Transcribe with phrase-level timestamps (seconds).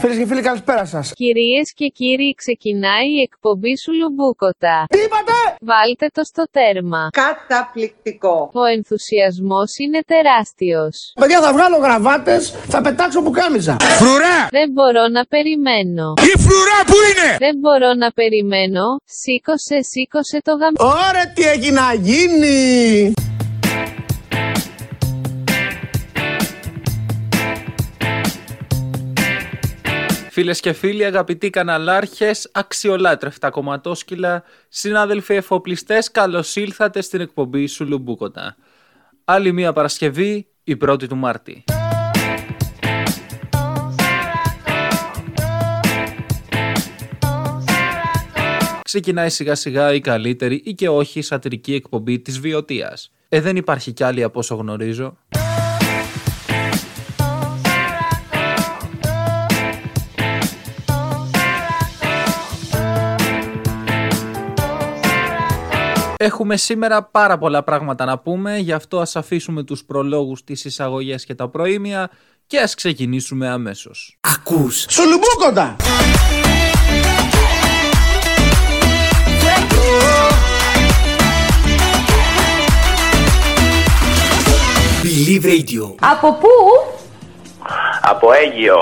[0.00, 1.12] Φίλες και φίλοι, καλησπέρα σας.
[1.12, 4.76] Κυρίες και κύριοι, ξεκινάει η εκπομπή σου Λουμπούκοτα.
[4.92, 5.38] Τι είπατε!
[5.70, 7.02] Βάλτε το στο τέρμα.
[7.22, 8.50] Καταπληκτικό.
[8.62, 10.94] Ο ενθουσιασμός είναι τεράστιος.
[11.20, 13.76] Παιδιά, θα βγάλω γραβάτες, θα πετάξω πουκάμιζα.
[14.00, 14.38] Φρουρά!
[14.58, 16.06] Δεν μπορώ να περιμένω.
[16.32, 17.30] Η φρουρά που είναι!
[17.46, 18.84] Δεν μπορώ να περιμένω.
[19.20, 20.72] Σήκωσε, σήκωσε το γαμ...
[21.08, 22.58] Ωραία, τι έχει να γίνει!
[30.38, 38.56] Φίλες και φίλοι, αγαπητοί καναλάρχες, αξιολάτρευτα κομματόσκυλα, συνάδελφοι εφοπλιστές, καλώς ήλθατε στην εκπομπή σου Λουμπούκοτα.
[39.24, 41.64] Άλλη μία Παρασκευή, η πρώτη του Μάρτη.
[48.82, 53.12] Ξεκινάει σιγά σιγά η καλύτερη ή και όχι σατυρική εκπομπή της βιωτείας.
[53.28, 55.18] Ε, δεν υπάρχει κι άλλη από όσο γνωρίζω.
[66.20, 71.24] Έχουμε σήμερα πάρα πολλά πράγματα να πούμε, γι' αυτό ας αφήσουμε τους προλόγους, τις εισαγωγές
[71.24, 72.10] και τα προήμια
[72.46, 74.18] και ας ξεκινήσουμε αμέσως.
[74.20, 74.86] Ακούς!
[74.88, 75.76] Σουλουμπούκοντα!
[85.02, 85.94] Believe Radio.
[86.00, 86.48] Από πού;
[88.02, 88.78] Από Αίγυο.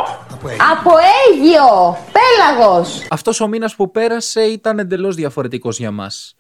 [0.72, 0.90] Από
[1.30, 1.98] Αίγυο.
[2.12, 3.06] Πέλαγος.
[3.10, 6.34] Αυτός ο μήνας που πέρασε ήταν εντελώς διαφορετικός για μας.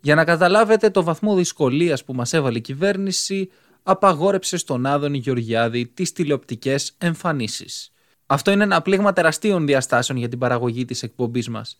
[0.00, 3.50] Για να καταλάβετε το βαθμό δυσκολίας που μας έβαλε η κυβέρνηση,
[3.82, 7.92] απαγόρεψε στον Άδωνη Γεωργιάδη τις τηλεοπτικές εμφανίσεις.
[8.26, 11.76] Αυτό είναι ένα πλήγμα τεραστίων διαστάσεων για την παραγωγή της εκπομπής μας.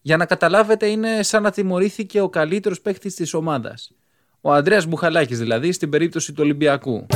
[0.00, 3.90] Για να καταλάβετε είναι σαν να τιμωρήθηκε ο καλύτερος παίχτης της ομάδας.
[4.40, 7.06] Ο Ανδρέας Μπουχαλάκης δηλαδή στην περίπτωση του Ολυμπιακού.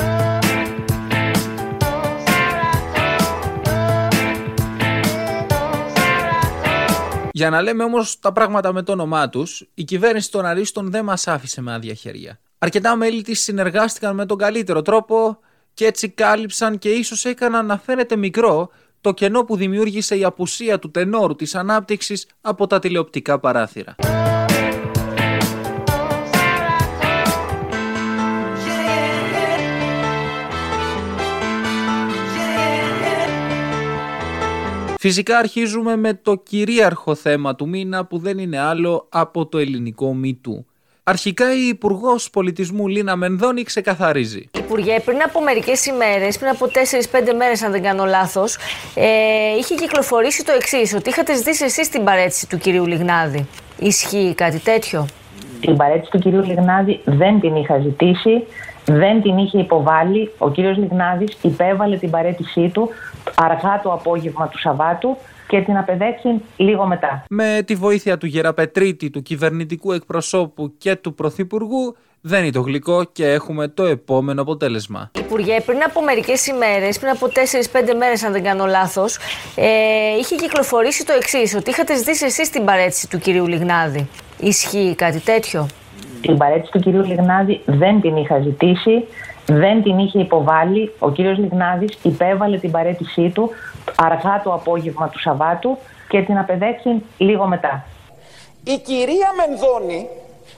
[7.41, 11.05] Για να λέμε όμως τα πράγματα με το όνομά τους, η κυβέρνηση των Αρίστων δεν
[11.05, 12.41] μας άφησε με άδεια χέρια.
[12.58, 15.38] Αρκετά μέλη της συνεργάστηκαν με τον καλύτερο τρόπο
[15.75, 18.70] και έτσι κάλυψαν και ίσως έκαναν να φαίνεται μικρό
[19.00, 23.94] το κενό που δημιούργησε η απουσία του τενόρου της ανάπτυξης από τα τηλεοπτικά παράθυρα.
[35.03, 40.15] Φυσικά αρχίζουμε με το κυρίαρχο θέμα του μήνα που δεν είναι άλλο από το ελληνικό
[40.15, 40.66] μύτου.
[41.03, 44.49] Αρχικά η Υπουργός Πολιτισμού Λίνα Μενδώνη ξεκαθαρίζει.
[44.59, 48.56] Υπουργέ, πριν από μερικές ημέρες, πριν από 4-5 μέρες, αν δεν κάνω λάθος,
[48.94, 49.06] ε,
[49.59, 53.47] είχε κυκλοφορήσει το εξής: Ότι είχατε ζητήσει εσείς την παρέτηση του κυρίου Λιγνάδη.
[53.78, 55.06] Ισχύει κάτι τέτοιο;
[55.61, 58.43] Την παρέτηση του κυρίου Λιγνάδη δεν την είχα ζητήσει,
[58.98, 60.30] δεν την είχε υποβάλει.
[60.38, 62.88] Ο κύριος Λιγνάδης υπέβαλε την παρέτησή του
[63.34, 67.24] αργά το απόγευμα του Σαββάτου και την απεδέξει λίγο μετά.
[67.28, 73.04] Με τη βοήθεια του Γεραπετρίτη, του κυβερνητικού εκπροσώπου και του Πρωθυπουργού, δεν είναι το γλυκό
[73.04, 75.10] και έχουμε το επόμενο αποτέλεσμα.
[75.18, 79.18] Υπουργέ, πριν από μερικές ημέρες, πριν από 4-5 μέρες, αν δεν κάνω λάθος,
[79.54, 79.66] ε,
[80.20, 84.08] είχε κυκλοφορήσει το εξής: Ότι είχατε ζητήσει εσείς την παρέτηση του κυρίου Λιγνάδη.
[84.40, 85.66] Ισχύει κάτι τέτοιο;
[86.20, 89.04] Την παρέτηση του κυρίου Λιγνάδη δεν την είχα ζητήσει,
[89.47, 90.92] δεν την είχε υποβάλει.
[90.98, 93.50] Ο κύριος Λιγνάδης υπέβαλε την παρέτησή του
[93.97, 97.84] αργά το απόγευμα του Σαββάτου και την απεδέξει λίγο μετά.
[98.64, 100.06] Η κυρία Μενδώνη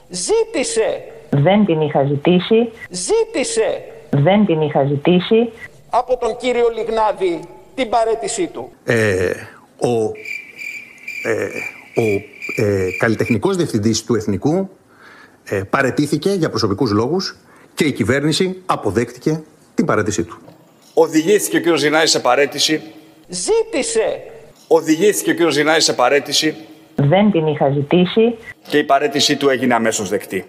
[0.09, 5.51] ζήτησε, Δεν την είχα ζητήσει, ζήτησε δεν την είχα ζητήσει.
[5.89, 7.39] από τον κύριο Λιγνάδη
[7.75, 8.71] την παρέτησή του.
[8.83, 9.31] ε,
[9.77, 10.11] ο,
[11.29, 11.47] ε,
[12.01, 12.03] ο
[12.55, 14.69] ε, καλλιτεχνικός διευθυντής του Εθνικού
[15.43, 17.35] ε, παρετήθηκε για προσωπικούς λόγους
[17.75, 19.43] και η κυβέρνηση αποδέχτηκε
[19.75, 20.37] την παρέτησή του.
[20.93, 22.81] Οδηγήθηκε ο κύριος Ζηνάης σε παρέτηση.
[23.27, 24.21] Ζήτησε
[24.67, 26.55] Οδηγήθηκε ο κύριος Ζηνάης σε παρέτηση
[26.95, 28.35] Δεν την είχα ζητήσει,
[28.67, 30.45] και η παρέτησή του έγινε αμέσως δεκτή.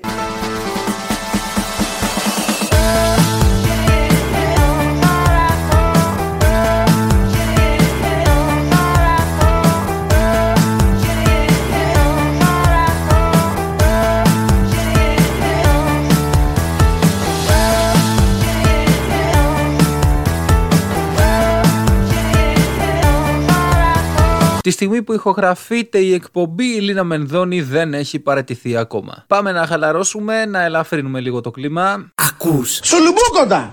[24.64, 29.24] Τη στιγμή που ηχογραφείται η εκπομπή, η Λίνα Μενδώνη δεν έχει παραιτηθεί ακόμα.
[29.26, 32.12] Πάμε να χαλαρώσουμε, να ελαφρύνουμε λίγο το κλίμα.
[32.14, 32.80] Ακούς!
[32.82, 33.70] Σουλουμπούκοντα!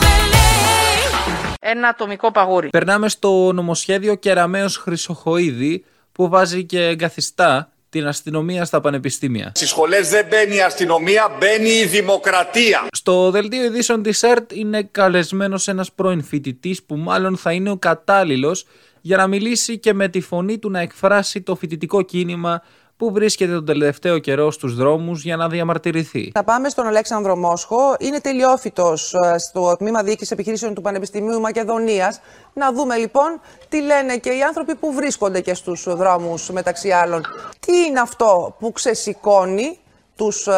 [0.00, 1.72] Δεν λέει.
[1.72, 2.68] Ένα ατομικό παγούρι.
[2.68, 9.52] Περνάμε στο νομοσχέδιο Κεραμέως Χρυσοχοίδη που βάζει και εγκαθιστά την αστυνομία στα πανεπιστήμια.
[9.54, 12.86] Στις σχολές δεν μπαίνει η αστυνομία, μπαίνει η δημοκρατία.
[12.92, 17.76] Στο δελτίο ειδήσεων της ΕΡΤ είναι καλεσμένος ένας πρώην φοιτητής που μάλλον θα είναι ο
[17.76, 18.66] κατάλληλος
[19.00, 22.62] για να μιλήσει και με τη φωνή του να εκφράσει το φοιτητικό κίνημα
[23.04, 27.96] που βρίσκεται τον τελευταίο καιρό στους δρόμους για να διαμαρτυρηθεί; Θα πάμε στον Αλέξανδρο Μόσχο.
[27.98, 29.14] Είναι τελειόφυτος
[29.48, 32.20] στο τμήμα διοίκησης επιχειρήσεων του Πανεπιστημίου Μακεδονίας.
[32.52, 37.22] Να δούμε λοιπόν τι λένε και οι άνθρωποι που βρίσκονται και στους δρόμους μεταξύ άλλων.
[37.60, 39.78] Τι είναι αυτό που ξεσηκώνει
[40.16, 40.54] τους, ε,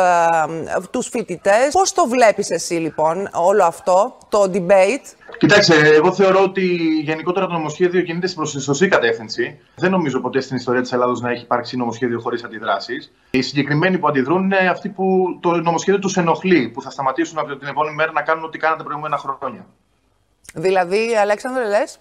[0.90, 1.72] τους φοιτητές.
[1.72, 6.64] Πώς το βλέπεις εσύ λοιπόν όλο αυτό, το debate; Κοιτάξτε, εγώ θεωρώ ότι
[7.02, 9.58] γενικότερα το νομοσχέδιο κινείται προς τη σωστή κατεύθυνση.
[9.74, 13.12] Δεν νομίζω ποτέ στην ιστορία της Ελλάδος να έχει υπάρξει νομοσχέδιο χωρίς αντιδράσεις.
[13.30, 17.56] Οι συγκεκριμένοι που αντιδρούν είναι αυτοί που το νομοσχέδιο τους ενοχλεί, που θα σταματήσουν από
[17.56, 19.66] την επόμενη μέρα να κάνουν ό,τι κάναν τα προηγούμενα χρόνια.
[20.54, 21.98] Δηλαδή, Αλέξανδρε, λες,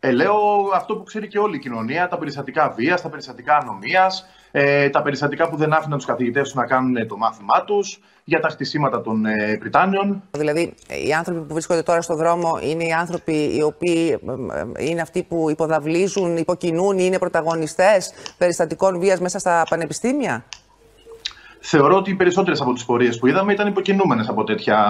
[0.00, 0.36] Ε, λέω
[0.74, 5.02] αυτό που ξέρει και όλη η κοινωνία, τα περιστατικά βίας, τα περιστατικά ανομίας, ε, τα
[5.02, 8.48] περιστατικά που δεν άφηναν τους καθηγητές τους να κάνουν ε, το μάθημά τους, για τα
[8.48, 10.22] χτισήματα των ε, Πριτάνιων.
[10.30, 10.74] Δηλαδή,
[11.06, 15.00] οι άνθρωποι που βρίσκονται τώρα στο δρόμο είναι οι άνθρωποι οι οποίοι ε, ε, είναι
[15.00, 20.44] αυτοί που υποδαβλίζουν, υποκινούν ή είναι πρωταγωνιστές περιστατικών βίας μέσα στα πανεπιστήμια;
[21.60, 24.80] Θεωρώ ότι οι περισσότερες από τις πορείες που είδαμε ήταν υποκινούμενες από τέτοια,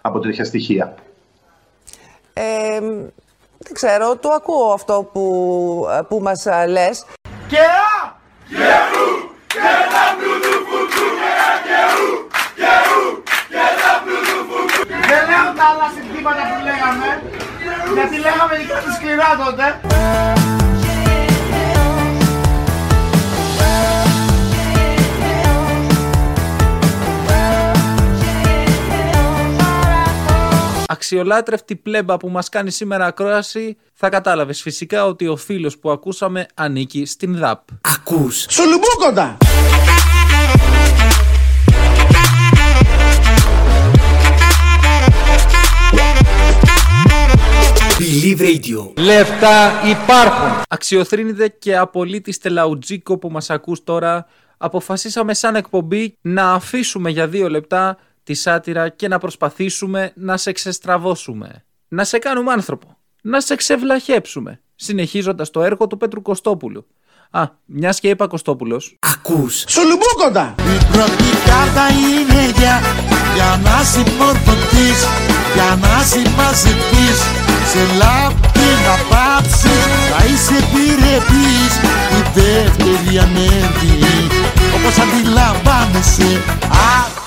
[0.00, 0.94] από τέτοια στοιχεία.
[2.32, 2.80] Ε,
[3.58, 7.06] δεν ξέρω, το ακούω αυτό που, που μας ε, λες.
[7.48, 7.83] Και α!
[15.08, 17.22] Δεν λέω τα άλλα συντήματα που λέγαμε,
[17.94, 19.73] γιατί λέγαμε και κάτι σκληρά τότε.
[31.04, 36.46] Αξιολάτρευτη πλέμπα που μας κάνει σήμερα ακρόαση θα κατάλαβες φυσικά ότι ο φίλος που ακούσαμε
[36.54, 37.60] ανήκει στην ΔΑΠ.
[37.80, 38.46] Ακούς.
[38.48, 39.36] Σουλουμπούκοντα!
[47.98, 48.92] Believe Radio.
[48.96, 50.62] Λεφτά υπάρχουν.
[50.68, 54.26] Αξιοθρύνεται και απολύτης Στελαουτζίκο που μας ακούς τώρα.
[54.56, 60.52] Αποφασίσαμε σαν εκπομπή να αφήσουμε για δύο λεπτά τη σάτυρα και να προσπαθήσουμε να σε
[60.52, 61.64] ξεστραβώσουμε.
[61.88, 62.96] Να σε κάνουμε άνθρωπο.
[63.22, 64.60] Να σε ξεβλαχέψουμε.
[64.74, 66.86] Συνεχίζοντας το έργο του Πέτρου Κωστόπουλου.
[67.30, 68.96] Α, μιας και είπα Κωστόπουλος.
[68.98, 69.64] Ακούς.
[69.68, 70.54] Σουλουμπούκοντα!
[70.58, 72.80] Η πρώτη κάρτα είναι για,
[73.34, 75.00] για να συμμορφωθείς
[75.54, 77.18] Για να συμμαζευτείς
[77.70, 81.72] Σε λάπη να πάψεις Θα είσαι επιρρεπής
[82.18, 83.94] Η δεύτερη ανέβη
[84.76, 86.30] Όπως αντιλαμβάνεσαι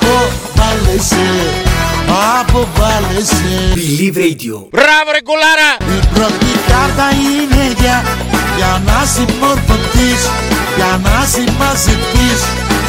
[0.07, 1.27] Αποβάλλεσαι
[2.39, 4.55] Αποβάλλεσαι Believe Radio.
[4.75, 5.71] Μπράβο ρε κουλάρα!
[5.95, 7.97] Η πρώτη κάρτα είναι για,
[8.57, 10.21] για να συμμορφωθείς
[10.77, 12.41] Για να συμμαζευτείς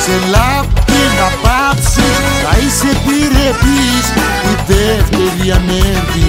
[0.05, 4.05] Σε λάπη να πάψεις Θα είσαι επιρρεπής
[4.51, 6.27] Η δεύτερη ανέβη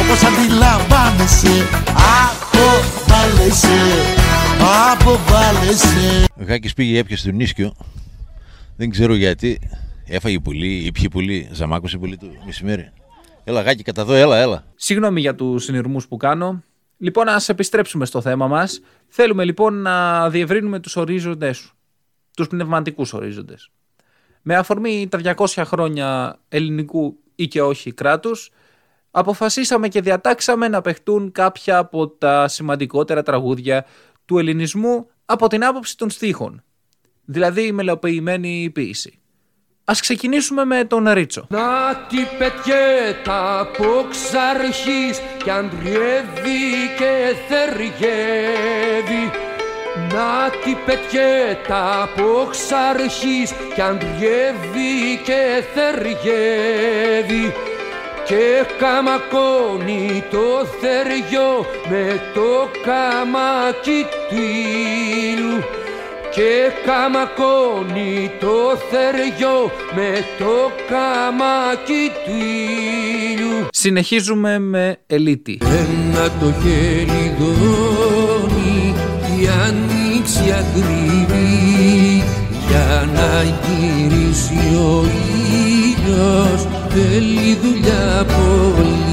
[0.00, 1.56] Όπως αντιλαμβάνεσαι
[2.24, 3.80] Αποβάλλεσαι
[4.90, 7.72] Αποβάλλεσαι Ο Χάκης πήγε έπιασε τον ίσκιο.
[8.76, 9.58] Δεν ξέρω γιατί.
[10.12, 11.48] Έφαγε πουλί ή πιει πουλί.
[11.52, 12.92] Ζαμάκωσε πουλί του μεσημέρι.
[13.44, 14.64] Έλα, Γάκη, κατά εδώ, έλα, έλα.
[14.74, 16.62] Συγγνώμη για τους συνειρμούς που κάνω.
[16.98, 18.80] Λοιπόν, ας επιστρέψουμε στο θέμα μας.
[19.08, 21.74] Θέλουμε λοιπόν να διευρύνουμε τους ορίζοντες σου.
[22.36, 23.70] Τους πνευματικούς ορίζοντες.
[24.42, 28.50] Με αφορμή τα 200 χρόνια ελληνικού ή και όχι κράτους,
[29.10, 33.86] αποφασίσαμε και διατάξαμε να παιχτούν κάποια από τα σημαντικότερα τραγούδια
[34.24, 36.62] του ελληνισμού από την άποψη των στίχων.
[37.24, 39.19] Δηλαδή η μελοποιημένη ποίηση.
[39.90, 41.46] Ας ξεκινήσουμε με τον Ρίτσο.
[41.48, 46.62] Να τη πετιέτα από ξαρχής κι αντριεύει
[46.98, 49.30] και θεργεύει
[50.12, 57.54] Να τη πετιέτα από ξαρχής κι αντριεύει και θεργεύει
[58.24, 65.62] και καμακώνει το θεριό με το καμάκι του ήλιου
[66.34, 72.32] και καμακώνει το θεριό με το καμάκι του
[73.32, 73.66] ήλιου.
[73.70, 75.58] Συνεχίζουμε με Ελίτη.
[75.62, 78.94] Ένα το χέρι δώνει
[79.40, 82.22] η ανοίξη ακριβή
[82.68, 85.04] για να γυρίσει ο
[85.54, 89.09] ήλιος θέλει δουλειά πολύ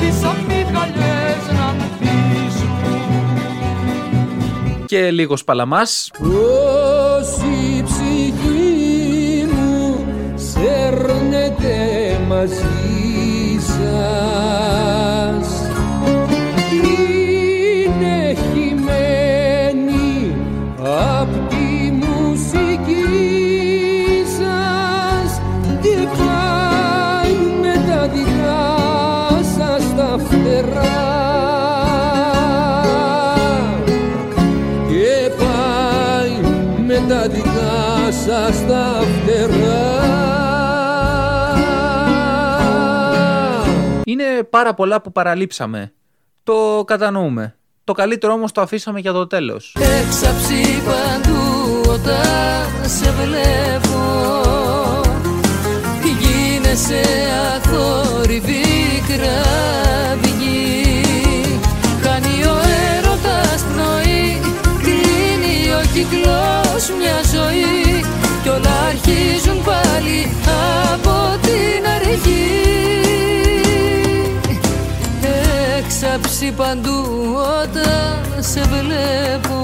[0.00, 2.78] τις αμύγδαλες να πτήσουν.
[4.86, 6.10] Και λίγος παλαμάς.
[6.18, 11.76] Πως η ψυχή μου σέρνεται
[12.28, 13.09] μαζί
[44.40, 45.92] Είναι πάρα πολλά που παραλείψαμε.
[46.44, 47.56] Το κατανοούμε.
[47.84, 49.76] Το καλύτερο όμως το αφήσαμε για το τέλος.
[50.00, 53.98] Έξαψη παντού όταν σε βλέπω
[56.20, 57.02] Γίνεσαι
[57.54, 58.62] αθόρυβη
[59.08, 61.00] κραυγή
[62.02, 62.56] Χάνει ο
[62.96, 64.40] έρωτας πνοή
[64.82, 68.04] Κλείνει ο κύκλος μια ζωή
[68.42, 70.28] Κι όλα αρχίζουν πάλι
[76.42, 79.58] Έξαψη παντού όταν σε βλέπω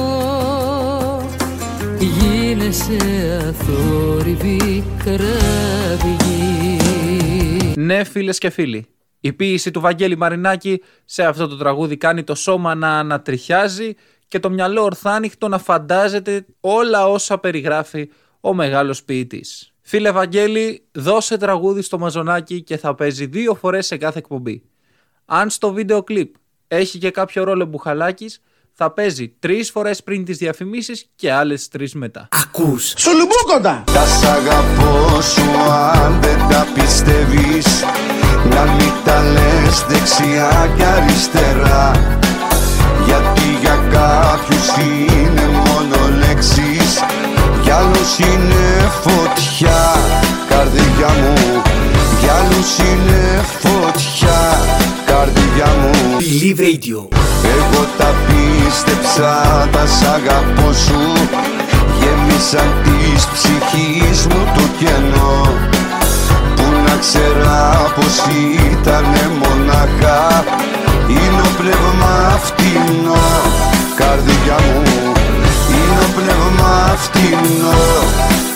[1.99, 2.97] Γίνεσαι
[3.49, 6.79] αθόρυβη κραυγή
[7.77, 8.87] Ναι, φίλες και φίλοι.
[9.21, 13.95] Η ποίηση του Βαγγέλη Μαρινάκη σε αυτό το τραγούδι κάνει το σώμα να ανατριχιάζει
[14.29, 19.73] και το μυαλό ορθάνυχτο να φαντάζεται όλα όσα περιγράφει ο μεγάλος ποιητής.
[19.81, 24.63] Φίλε Βαγγέλη, δώσε τραγούδι στο μαζονάκι και θα παίζει δύο φορές σε κάθε εκπομπή.
[25.25, 26.35] Αν στο βίντεο κλιπ
[26.69, 28.41] έχει και κάποιο ρόλο μπουχαλάκης,
[28.73, 32.29] θα παίζει τρεις φορές πριν τις διαφημίσεις και άλλες τρεις μετά.
[32.31, 32.95] Ακούς.
[32.97, 33.85] Σουλουμπούκοντα!
[33.87, 37.85] Τα σ' αγαπώ σου αν δεν τα πιστεύεις
[38.51, 41.91] Να μην τα λες δεξιά και αριστερά
[43.07, 47.05] Γιατί για κάποιους είναι μόνο λέξεις
[47.63, 49.95] Για άλλους είναι φωτιά
[50.49, 51.63] Καρδιά μου
[52.21, 54.41] Για άλλους είναι φωτιά
[55.17, 55.91] Καρδιά μου.
[56.19, 56.99] Believe Radio.
[57.55, 59.33] εγώ τα πίστεψα,
[59.73, 61.01] τα σ' αγαπώ σου.
[61.99, 65.41] Γέμισαν της ψυχής μου το κενό.
[66.57, 68.15] Που να ξέρα πως
[68.73, 70.45] ήτανε μονάχα.
[71.09, 73.23] Είναι ο πνεύμα φτηνό
[73.97, 75.13] Καρδιά μου
[75.71, 77.79] Είναι ο πνεύμα φτηνό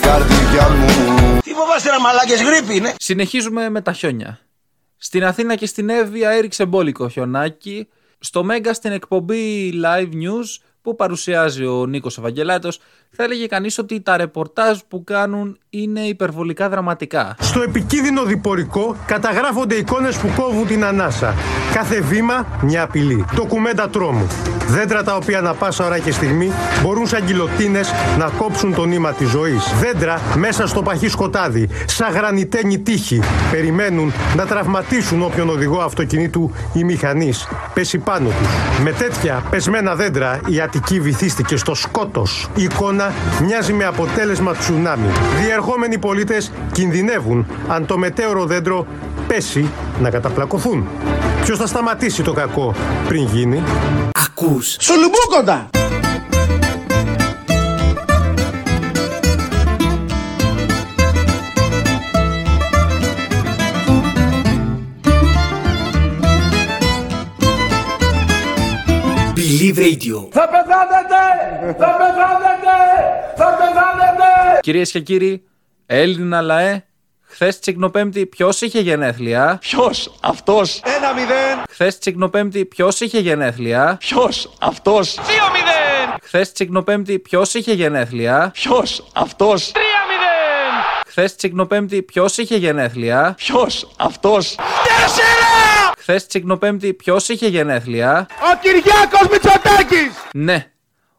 [0.01, 1.39] Καρδιά μου.
[1.43, 2.93] Τι φοβάστε να μαλάκες γρήπη είναι.
[2.97, 4.39] Συνεχίζουμε με τα χιόνια.
[5.03, 7.87] Στην Αθήνα και στην Εύβοια έριξε μπόλικο χιονάκι.
[8.19, 12.79] Στο Μέγκα στην εκπομπή Live News που παρουσιάζει ο Νίκος Ευαγγελάτος
[13.15, 17.35] θα έλεγε κανείς ότι τα ρεπορτάζ που κάνουν είναι υπερβολικά δραματικά.
[17.39, 21.35] Στο επικίνδυνο διπορικό καταγράφονται εικόνες που κόβουν την ανάσα.
[21.73, 23.25] Κάθε βήμα μια απειλή.
[23.35, 24.27] Ντοκουμέντα τρόμου.
[24.67, 26.51] Δέντρα τα οποία ανα πάσα ώρα και στιγμή
[26.81, 29.73] μπορούν σαν γκυλοτίνες να κόψουν το νήμα της ζωής.
[29.79, 33.19] Δέντρα μέσα στο παχύ σκοτάδι, σαν γρανιτένη τείχη,
[33.51, 38.81] περιμένουν να τραυματίσουν όποιον οδηγό αυτοκινήτου ή μηχανής πέσει πάνω τους.
[38.83, 42.49] Με τέτοια πεσμένα δέντρα η Αττική βυθίστηκε στο σκότος.
[42.55, 43.00] Η εικόνα
[43.43, 45.07] μοιάζει με αποτέλεσμα τσουνάμι.
[45.43, 48.87] Διερχόμενοι πολίτες κινδυνεύουν αν το μετέωρο δέντρο
[49.27, 49.69] πέσει
[50.01, 50.87] να καταπλακωθούν.
[51.43, 52.75] Ποιος θα σταματήσει το κακό
[53.07, 53.63] πριν γίνει;
[54.25, 54.75] Ακούς.
[54.79, 55.80] Σουλουμπούκοντα!
[69.71, 70.27] Believe Radio.
[70.31, 71.75] Θα πεθάνετε!
[71.77, 72.77] Θα πεθάνετε!
[73.35, 74.59] Θα πεθάνετε!
[74.61, 75.43] Κυρίες και κύριοι,
[75.85, 76.83] Έλληνα λαέ,
[77.33, 80.81] Χθες Τσικνοπέμπτη ποιος είχε γενέθλια; Ποιος; Αυτός.
[80.97, 81.63] Ένα μηδέν.
[81.69, 85.15] Χθες Τσικνοπέμπτη ποιος είχε γενέθλια; Ποιος; Αυτός.
[85.15, 86.17] 2-0.
[86.23, 89.71] Χθες Τσικνοπέμπτη ποιος είχε γενέθλια; Ποιος; Αυτός.
[89.71, 89.79] 3-0.
[91.07, 94.55] Χθες Τσικνοπέμπτη ποιος είχε γενέθλια; Ποιος; Αυτός.
[94.55, 95.70] 4!
[96.01, 100.11] Χθες Τσικνοπέμπτη ποιος είχε γενέθλια; Ο Κυριάκος Μητσοτάκης!
[100.33, 100.71] Ναι,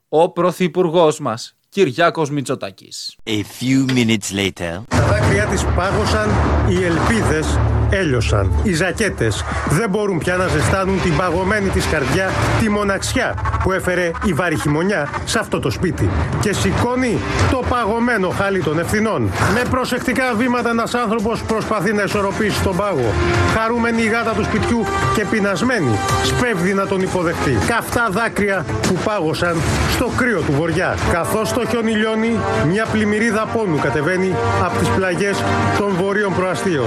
[0.08, 3.16] ο πρωθυπουργός μας, Κυριάκος Μητσοτάκης.
[3.26, 4.82] A few minutes later.
[4.88, 6.30] Τα δάκρυά της πάγωσαν,
[6.68, 7.58] οι ελπίδες
[7.92, 8.52] έλειωσαν.
[8.62, 12.30] Οι ζακέτες δεν μπορούν πια να ζεστάνουν την παγωμένη της καρδιά,
[12.60, 16.10] τη μοναξιά που έφερε η βάρη χειμωνιά σε αυτό το σπίτι.
[16.40, 17.18] Και σηκώνει
[17.50, 19.30] το παγωμένο χάλι των ευθυνών.
[19.54, 23.12] Με προσεκτικά βήματα ένας άνθρωπος προσπαθεί να ισορροπήσει τον πάγο.
[23.56, 24.84] Χαρούμενη η γάτα του σπιτιού
[25.14, 27.58] και πεινασμένη σπέβδει να τον υποδεχτεί.
[27.66, 29.56] Καυτά δάκρυα που πάγωσαν
[29.94, 30.96] στο κρύο του βοριά.
[31.12, 34.34] Καθώς το χιόνι λιώνει, μια πλημμυρίδα πόνου κατεβαίνει
[34.64, 35.42] από τις πλαγιές
[35.78, 36.86] των βορείων προαστίων.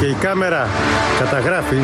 [0.00, 0.68] Και η κάμερα
[1.18, 1.76] καταγράφει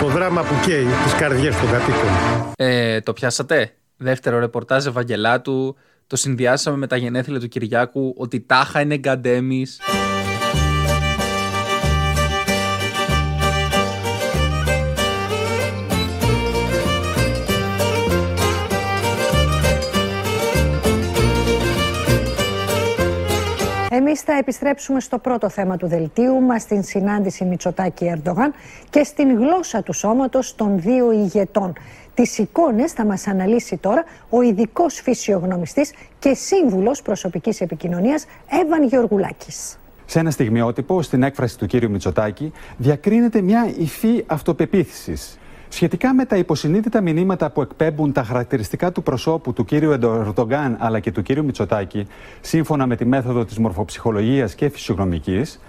[0.00, 2.08] το δράμα που καίει τις καρδιές των κατοίκων.
[2.56, 5.76] Ε, το πιάσατε; Δεύτερο ρεπορτάζ Ευαγγελάτου.
[6.06, 9.80] Το συνδυάσαμε με τα γενέθλια του Κυριάκου ότι τάχα είναι γκαντέμις.
[23.98, 28.54] Εμείς θα επιστρέψουμε στο πρώτο θέμα του δελτίου μας, στην συνάντηση Μητσοτάκη-Ερντογάν
[28.90, 31.72] και στην γλώσσα του σώματος των δύο ηγετών.
[32.14, 38.26] Τις εικόνες θα μας αναλύσει τώρα ο ειδικός φυσιογνωμιστής και σύμβουλος προσωπικής επικοινωνίας
[38.64, 39.78] Εύαν Γεωργουλάκης.
[40.04, 45.38] Σε ένα στιγμιότυπο, στην έκφραση του κύριου Μητσοτάκη, διακρίνεται μια υφή αυτοπεποίθησης.
[45.68, 51.00] Σχετικά με τα υποσυνείδητα μηνύματα που εκπέμπουν τα χαρακτηριστικά του προσώπου του κύριου Ερντογκάν αλλά
[51.00, 52.06] και του κύριου Μητσοτάκη,
[52.40, 55.60] σύμφωνα με τη μέθοδο της μορφοψυχολογίας και φυσιογνωμικής,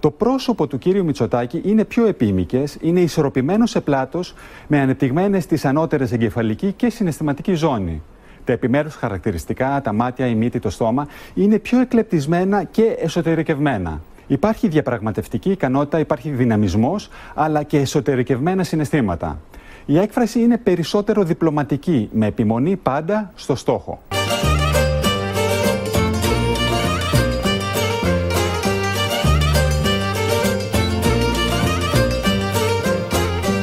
[0.00, 4.34] το πρόσωπο του κύριου Μητσοτάκη είναι πιο επίμικες, είναι ισορροπημένος σε πλάτος,
[4.66, 8.02] με ανεπτυγμένες τις ανώτερες εγκεφαλική και συναισθηματική ζώνη.
[8.44, 14.00] Τα επιμέρους χαρακτηριστικά, τα μάτια, η μύτη, το στόμα, είναι πιο εκλεπτισμένα και εσωτερικευμένα.
[14.30, 19.40] Υπάρχει διαπραγματευτική ικανότητα, υπάρχει δυναμισμός, αλλά και εσωτερικευμένα συναισθήματα.
[19.86, 24.00] Η έκφραση είναι περισσότερο διπλωματική, με επιμονή πάντα στο στόχο.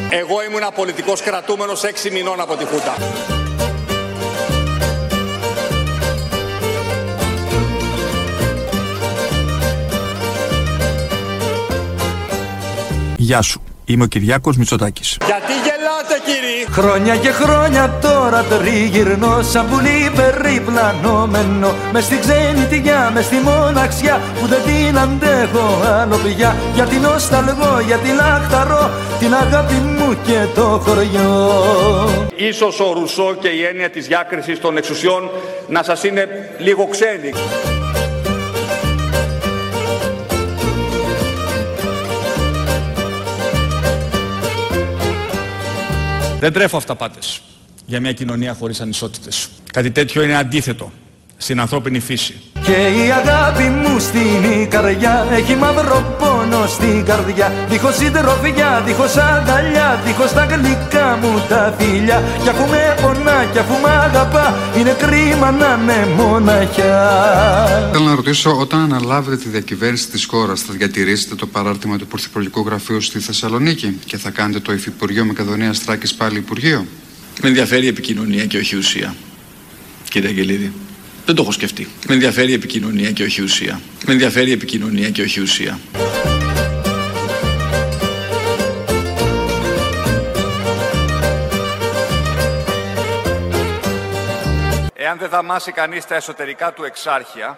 [0.10, 3.45] Εγώ ήμουν πολιτικός κρατούμενος 6 μηνών από τη Χούντα.
[13.26, 13.62] Γεια σου.
[13.86, 15.18] Είμαι ο Κυριάκος Μητσοτάκης.
[15.26, 16.72] Γιατί γελάτε κύριοι.
[16.72, 24.48] Χρόνια και χρόνια τώρα τριγυρνώ σαν πουλί περιπλανόμενο μες στη ξενιτιά, μες στη μοναξιά που
[24.48, 31.52] δεν την αντέχω άλλο πια γιατί νοσταλγώ, γιατί λαχταρώ την αγάπη μου και το χωριό
[32.36, 35.30] Ίσως ο Ρουσό και η έννοια της διάκρισης των εξουσιών
[35.68, 36.28] να σας είναι
[36.60, 37.32] λίγο ξένη.
[46.46, 47.42] Δεν τρέφω αυταπάτες
[47.86, 49.50] για μια κοινωνία χωρίς ανισότητες.
[49.74, 50.92] Κάτι τέτοιο είναι αντίθετο
[51.38, 52.42] στην ανθρώπινη φύση.
[52.66, 60.02] Και η αγάπη μου στην καρδιά έχει μαύρο πόνο στην καρδιά Δίχως συντροφιά, δίχως αγκαλιά,
[60.06, 64.96] δίχως τα γλυκά μου τα φιλιά Κι αφού με πονά, κι αφού με αγαπά, είναι
[65.00, 71.36] κρίμα να είναι μοναχιά Θέλω να ρωτήσω, όταν αναλάβετε τη διακυβέρνηση της χώρας, θα διατηρήσετε
[71.36, 76.38] το παράρτημα του Πρωθυπουργικού Γραφείου στη Θεσσαλονίκη και θα κάνετε το Υφυπουργείο Μακεδονίας Θράκης πάλι
[76.38, 76.86] Υπουργείο;
[77.42, 79.16] Με ενδιαφέρει η επικοινωνία και όχι η ουσία.
[80.10, 80.72] Κύριε Αγγελίδη.
[81.26, 81.88] Δεν το έχω σκεφτεί.
[82.08, 83.82] Με ενδιαφέρει η επικοινωνία και όχι η ουσία.
[84.06, 85.80] Με ενδιαφέρει η επικοινωνία και όχι η ουσία.
[94.94, 97.58] Εάν δεν δαμάσει κανείς τα εσωτερικά του εξάρχεια,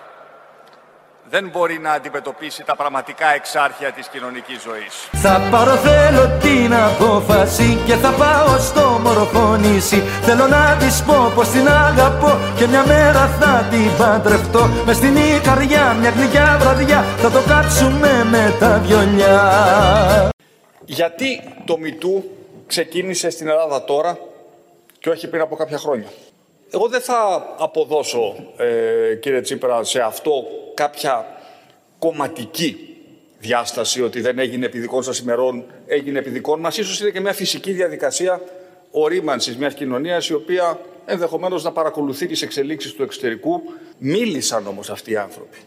[1.29, 4.93] δεν μπορεί να αντιμετωπίσει τα πραγματικά εξάρχεια της κοινωνικής ζωής.
[5.11, 11.31] Θα πάρω θέλω την απόφαση και θα πάω στο μορφό νησί Θέλω να της πω
[11.35, 17.05] πως την αγαπώ και μια μέρα θα την παντρευτώ με στην καρδιά μια γλυκιά βραδιά
[17.17, 20.29] θα το κάτσουμε με τα βιολιά
[20.85, 22.23] Γιατί το MeToo
[22.67, 24.17] ξεκίνησε στην Ελλάδα τώρα
[24.99, 26.07] και όχι πριν από κάποια χρόνια;
[26.71, 31.25] Εγώ δεν θα αποδώσω, ε, κύριε Τσίπρα, σε αυτό κάποια
[31.99, 32.97] κομματική
[33.39, 36.77] διάσταση, ότι δεν έγινε επί δικών σας ημερών, έγινε επί δικών μας.
[36.77, 38.41] Ίσως είναι και μια φυσική διαδικασία
[38.91, 43.62] ορίμανσης μιας κοινωνίας, η οποία ενδεχομένως να παρακολουθεί τις εξελίξεις του εξωτερικού.
[43.97, 45.58] Μίλησαν όμως αυτοί οι άνθρωποι.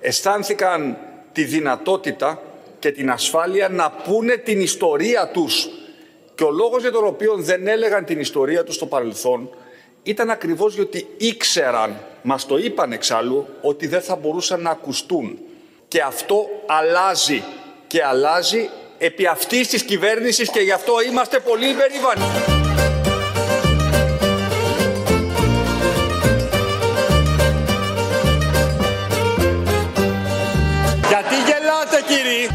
[0.00, 0.96] Αισθάνθηκαν
[1.32, 2.42] τη δυνατότητα
[2.78, 5.68] και την ασφάλεια να πούνε την ιστορία τους.
[6.34, 9.50] Και ο λόγος για τον οποίο δεν έλεγαν την ιστορία τους στο παρελθόν
[10.02, 15.38] ήταν ακριβώς γιατί ήξεραν, μας το είπαν εξάλλου, ότι δεν θα μπορούσαν να ακουστούν.
[15.88, 17.42] Και αυτό αλλάζει.
[17.86, 22.59] Και αλλάζει επί αυτής της κυβέρνησης και γι' αυτό είμαστε πολύ υπερήφανοι.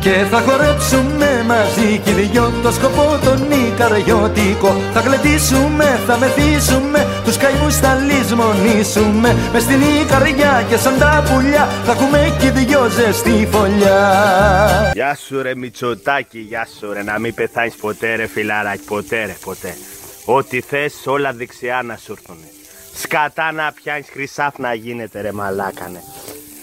[0.06, 7.08] Και θα χορέψουμε μαζί κι οι δυο Το σκοπό τον ικαριωτικό Θα γλεντήσουμε, θα μεθύσουμε
[7.24, 9.36] Τους καημούς θα λησμονήσουμε.
[9.54, 14.92] Μες στην Ικαριά και σαν τα πουλιά Θα έχουμε κι οι δυο ζεστή φωλιά.
[14.94, 19.36] Γεια σου ρε Μητσοτάκη, γεια σου ρε Να μην πεθάνεις ποτέ ρε φιλαράκι, ποτέ ρε
[19.46, 19.78] ποτέ.
[20.26, 22.48] Ό,τι θες όλα δεξιά να σου έρθουνε.
[22.94, 26.04] Σκατά να πιάνεις χρυσάφ να γίνεται ρε μαλάκανε.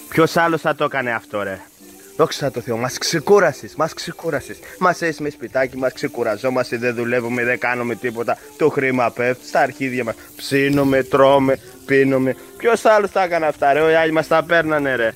[0.09, 1.61] Ποιος άλλος θα το έκανε αυτό ρε;
[2.17, 7.45] Δόξα τω Θεώ, μας ξεκούρασες, μας ξεκούρασες Μας έσαι με σπιτάκι, μας ξεκουραζόμαστε, δεν δουλεύουμε,
[7.45, 13.23] δεν κάνουμε τίποτα Το χρήμα πέφτει στα αρχίδια μας Ψήνουμε, τρώμε, πίνουμε Ποιος άλλος θα
[13.23, 15.15] έκανε αυτά ρε, οι άλλοι μας τα παίρνανε ρε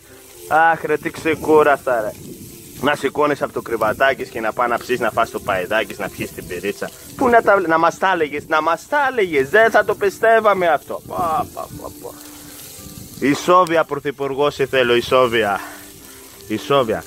[0.49, 2.11] Αχ ρε, τι ξεκούραστα ρε
[2.81, 6.09] να σηκώνεις από το κρυβατάκι και να πάει να ψήσεις να φας το παϊδάκι, να
[6.09, 6.91] πιεις την πυρίτσα.
[7.17, 10.67] Πού να, τα, να μας τα έλεγες, να μας τα έλεγες, δεν θα το πιστεύαμε
[10.67, 11.03] αυτό.
[11.07, 12.11] Πα, πα, πα, πα.
[13.21, 15.61] Η Σόβια πρωθυπουργός σε θέλω, η Σόβια.
[16.49, 17.05] Η Σόβια.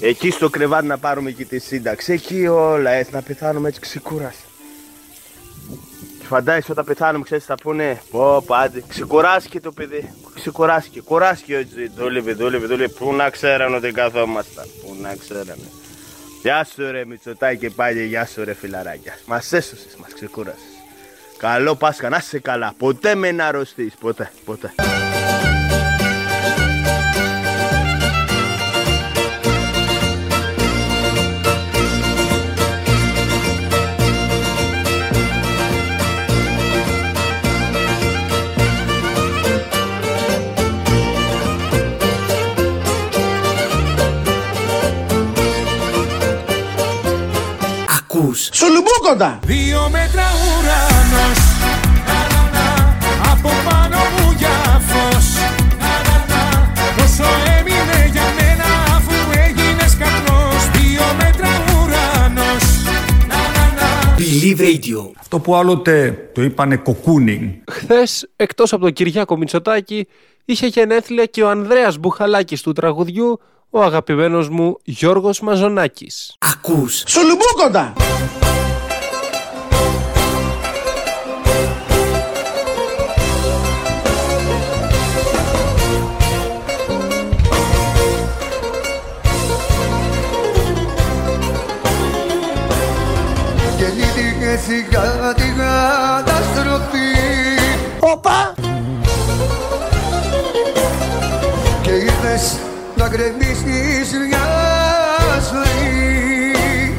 [0.00, 2.12] Εκεί στο κρεβάτι να πάρουμε και τη σύνταξη.
[2.12, 4.44] Εκεί όλα έτσι να πεθάνουμε έτσι ξεκούραστα.
[6.18, 10.12] Και φαντάζεσαι όταν πεθάνουμε, ξέρεις, θα πούνε Πω, πάτε, ξεκουράστηκε το παιδί.
[10.34, 11.90] Ξεκουράστηκε, κουράστηκε έτσι.
[11.96, 12.88] Δούλευε, δούλευε, δούλευε.
[12.88, 14.66] Πού να ξέρανε ότι καθόμασταν.
[14.82, 15.70] Πού να ξέρανε.
[16.42, 19.18] Γεια σου ρε Μητσοτάκη και πάλι γεια σου ρε φιλαράκια.
[19.26, 20.62] Μας έσωσες, μας ξεκούρασες.
[21.38, 22.74] Καλό Πάσχα, να είσαι καλά.
[22.78, 24.74] Ποτέ με να αρρωστείς, ποτέ, ποτέ.
[48.26, 51.38] Ακούς Σουλουμπούκοντα Δύο μέτρα ουρανός
[53.32, 55.26] Από πάνω μου για φως.
[56.96, 57.24] Πόσο
[57.58, 58.64] έμεινε για μένα
[58.96, 59.14] αφού
[59.46, 60.70] έγινες καπνός.
[60.72, 62.64] Δύο μέτρα ουρανός
[64.18, 65.10] Believe Radio.
[65.20, 67.50] Αυτό που άλλοτε το είπανε κοκούνινγκ.
[67.70, 70.06] Χθες, εκτός από τον Κυριάκο Μητσοτάκη,
[70.44, 73.40] είχε γενέθλια και ο Ανδρέας Μπουχαλάκης του τραγουδιού,
[73.76, 76.34] ο αγαπημένος μου Γιώργος Μαζονάκης.
[76.38, 77.92] Ακούς Σουλουμπούκοντα
[93.78, 96.35] Γεννήθηκε σιγά την καταστροφή
[103.16, 104.46] να γκρεμίσεις μια
[105.50, 106.94] ζωή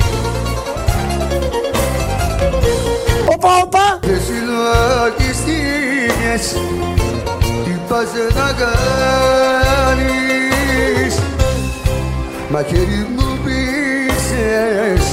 [3.33, 6.45] Οπα, οπα Και συλλογιστήνες
[7.63, 11.13] Τι πας να κάνεις.
[12.49, 15.03] Μα χέρι μου πείσες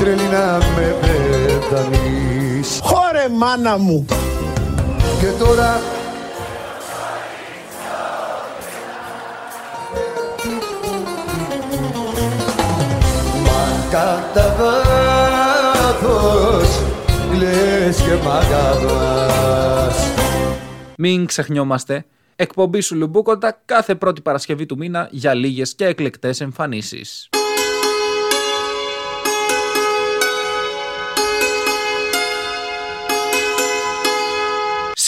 [0.00, 4.04] Τρελή να με πεθανείς Χωρε μάνα μου.
[5.20, 5.70] Και τώρα
[13.90, 16.68] κατά βάθος
[17.38, 19.96] Λες και μ' αγαπάς
[20.98, 22.04] Μην ξεχνιόμαστε,
[22.36, 27.28] εκπομπή σου Λουμπούκοντα κάθε πρώτη Παρασκευή του μήνα για λίγες και εκλεκτές εμφανίσεις.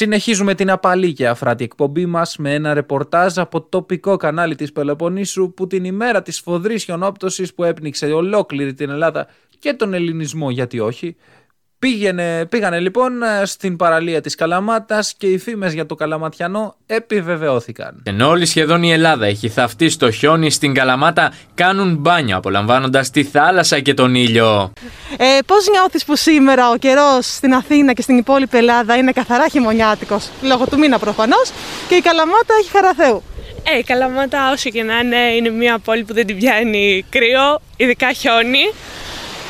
[0.01, 5.53] Συνεχίζουμε την απαλή και αφράτη εκπομπή μας με ένα ρεπορτάζ από τοπικό κανάλι της Πελοποννήσου
[5.55, 10.81] που την ημέρα της φοδρής χιονόπτωσης που έπνιξε ολόκληρη την Ελλάδα και τον ελληνισμό γιατί
[10.81, 11.17] όχι
[11.81, 13.13] Πήγαινε, πήγανε λοιπόν
[13.45, 18.03] στην παραλία της Καλαμάτας και οι φήμες για το Καλαματιανό επιβεβαιώθηκαν.
[18.03, 23.25] Ενώ όλη σχεδόν η Ελλάδα έχει θαυτεί στο χιόνι στην Καλαμάτα, κάνουν μπάνιο απολαμβάνοντας τη
[23.25, 24.73] θάλασσα και τον ήλιο.
[25.17, 29.49] Ε, Πώς νιώθεις που σήμερα ο καιρός στην Αθήνα και στην υπόλοιπη Ελλάδα είναι καθαρά
[29.49, 31.51] χειμωνιάτικος, λόγω του μήνα προφανώς,
[31.89, 33.23] και η Καλαμάτα έχει χαραθέου.
[33.75, 37.61] Ε, η Καλαμάτα όσο και να είναι, είναι μια πόλη που δεν την πιάνει κρύο,
[37.77, 38.65] ειδικά χιόνι.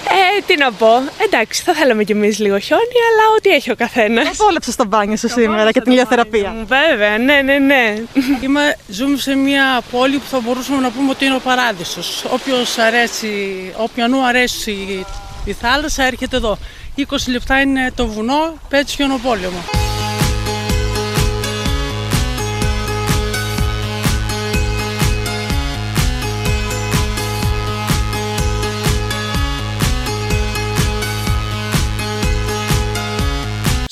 [0.09, 0.89] Ε, τι να πω.
[1.25, 4.41] Εντάξει, θα θέλαμε κι εμείς λίγο χιόνι, αλλά ό,τι έχει ο καθένας.
[4.41, 6.55] Απόλαυσε το μπάνιο σου σήμερα και την ηλιοθεραπεία.
[6.67, 7.95] Βέβαια, ναι, ναι, ναι.
[8.43, 12.25] Είμαι, ζούμε σε μια πόλη που θα μπορούσαμε να πούμε ότι είναι ο παράδεισος.
[12.31, 15.05] Όποιος αρέσει, όποιανού αρέσει
[15.45, 16.59] η θάλασσα έρχεται εδώ.
[16.97, 19.65] 20 λεπτά είναι το βουνό, πέτει χιονοπόλεμο.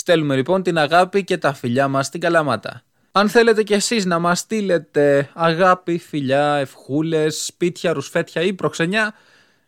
[0.08, 2.82] Στέλνουμε λοιπόν την αγάπη και τα φιλιά μας στην Καλαμάτα.
[3.12, 9.14] Αν θέλετε κι εσείς να μας στείλετε αγάπη, φιλιά, ευχούλες, σπίτια, ρουσφέτια ή προξενιά,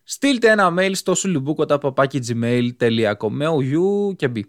[0.04, 4.40] στείλτε ένα mail στο σουλουμπούκοτα.gmail.com με ο U και B.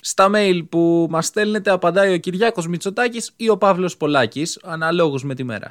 [0.00, 5.34] Στα mail που μας στέλνετε απαντάει ο Κυριάκος Μητσοτάκης ή ο Παύλος Πολάκης, αναλόγως με
[5.34, 5.68] τη μέρα.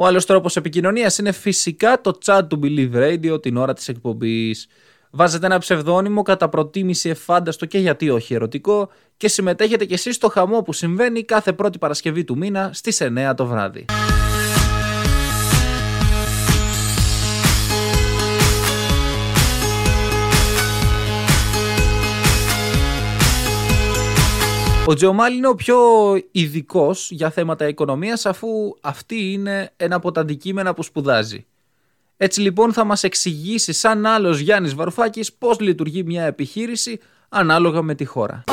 [0.00, 4.66] Ο άλλος τρόπος επικοινωνίας είναι φυσικά το chat του Believe Radio την ώρα της εκπομπής.
[5.10, 10.28] Βάζετε ένα ψευδόνυμο κατά προτίμηση εφάνταστο και γιατί όχι ερωτικό και συμμετέχετε κι εσείς στο
[10.28, 13.84] χαμό που συμβαίνει κάθε πρώτη Παρασκευή του μήνα στις 9 το βράδυ.
[24.88, 25.76] Ο Τζεωμάλ είναι ο πιο
[26.30, 28.48] ειδικός για θέματα οικονομίας αφού
[28.80, 31.46] αυτή είναι ένα από τα αντικείμενα που σπουδάζει.
[32.16, 37.94] Έτσι λοιπόν θα μας εξηγήσει σαν άλλος Γιάννης Βαρουφάκης πώς λειτουργεί μια επιχείρηση ανάλογα με
[37.94, 38.44] τη χώρα.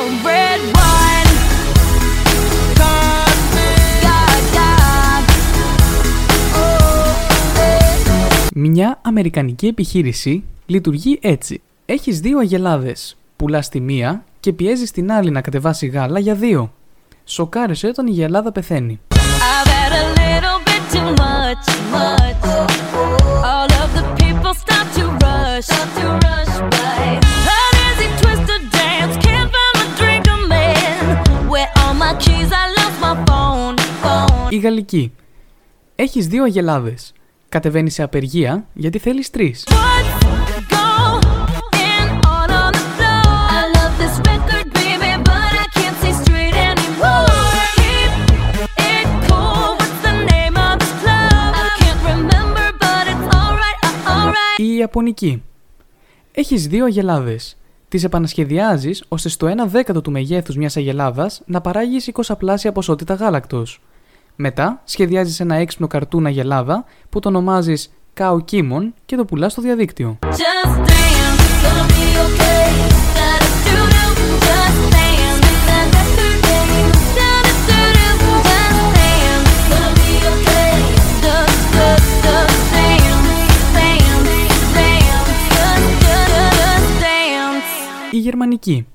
[8.54, 11.62] Μια αμερικανική επιχείρηση λειτουργεί έτσι.
[11.86, 13.16] Έχεις δύο αγελάδες.
[13.36, 16.72] Πουλάς τη μία και πιέζεις την άλλη να κατεβάσει γάλα για δύο.
[17.24, 19.00] Σοκάρεσαι όταν η γελάδα πεθαίνει.
[19.08, 22.42] I've had a little bit too much, much.
[23.52, 24.54] All of the people
[54.56, 55.42] Η Ιαπωνική.
[56.32, 57.56] Έχεις δύο αγελάδες.
[57.88, 63.14] Τις επανασχεδιάζεις ώστε στο 1 δέκατο του μεγέθους μιας αγελάδας να παράγεις 20 πλάσια ποσότητα
[63.14, 63.80] γάλακτος.
[64.36, 69.62] Μετά σχεδιάζεις ένα έξυπνο καρτούν αγελάδα που το ονομάζεις Cow Kimon και το πουλάς στο
[69.62, 70.18] διαδίκτυο.
[70.22, 70.83] Just
[88.14, 88.86] Η Γερμανική.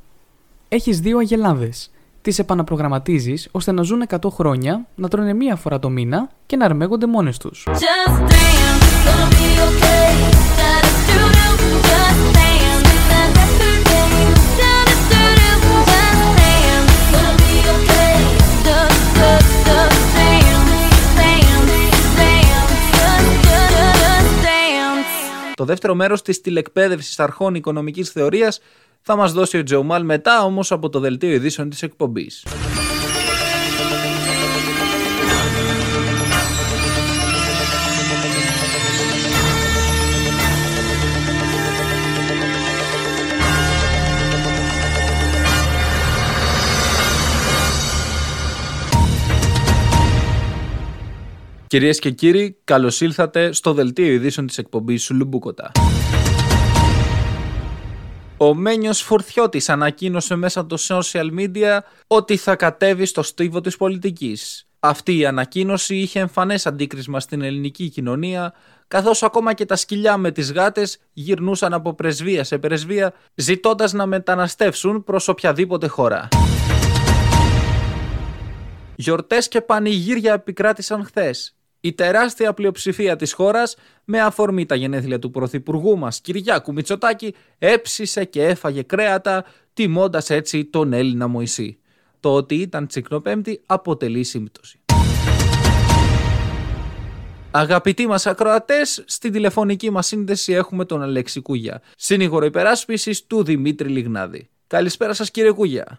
[0.68, 1.92] Έχεις δύο αγελάδες.
[2.22, 6.66] Τις επαναπρογραμματίζεις ώστε να ζουν 100 χρόνια, να τρώνε μία φορά το μήνα και να
[6.66, 7.68] αρμέγονται μόνες τους.
[7.70, 10.14] Just dance, gonna be okay.
[10.60, 11.54] Da-da-doo-doo,
[11.90, 12.88] just dance.
[13.12, 14.08] Da-da-doo-doo,
[14.60, 18.18] da-da-doo-doo, just dance, gonna be okay.
[18.66, 19.80] Da-da-da,
[20.18, 20.64] dance,
[21.20, 21.74] dance,
[22.20, 22.74] dance,
[23.48, 24.14] da-da-da-da,
[24.46, 25.14] dance.
[25.56, 28.60] Το δεύτερο μέρος της τηλεκπαίδευσης αρχών οικονομικής θεωρίας
[29.02, 32.46] θα μας δώσει ο Τζεωμάλ μετά όμως από το δελτίο ειδήσεων της εκπομπής.
[51.70, 55.72] Κυρίες και κύριοι, καλώς ήλθατε στο δελτίο ειδήσεων της εκπομπής Σουλουμπούκοτα.
[58.42, 64.68] Ο Μένιος Φουρθιώτης ανακοίνωσε μέσα το social media ότι θα κατέβει στο στίβο της πολιτικής.
[64.80, 68.54] Αυτή η ανακοίνωση είχε εμφανές αντίκρισμα στην ελληνική κοινωνία,
[68.88, 74.06] καθώς ακόμα και τα σκυλιά με τις γάτες γυρνούσαν από πρεσβεία σε πρεσβεία, ζητώντας να
[74.06, 76.28] μεταναστεύσουν προς οποιαδήποτε χώρα.
[78.96, 81.59] Γιορτές και πανηγύρια επικράτησαν χθες.
[81.82, 88.26] Η τεράστια πλειοψηφία της χώρας, με αφορμή τα γενέθλια του Πρωθυπουργού μας Κυριάκου Μητσοτάκη, έψησε
[88.26, 91.80] και έφαγε κρέατα, τιμώντας έτσι τον Έλληνα Μωυσή.
[92.20, 94.80] Το ότι ήταν τσικνοπέμπτη αποτελεί σύμπτωση.
[97.52, 103.90] Αγαπητοί μας ακροατές, στην τηλεφωνική μας σύνδεση έχουμε τον Αλέξη Κούγια, συνήγορο υπεράσπισης του Δημήτρη
[103.90, 104.50] Λιγνάδη.
[104.68, 105.98] Καλησπέρα σας κύριε Κούγια.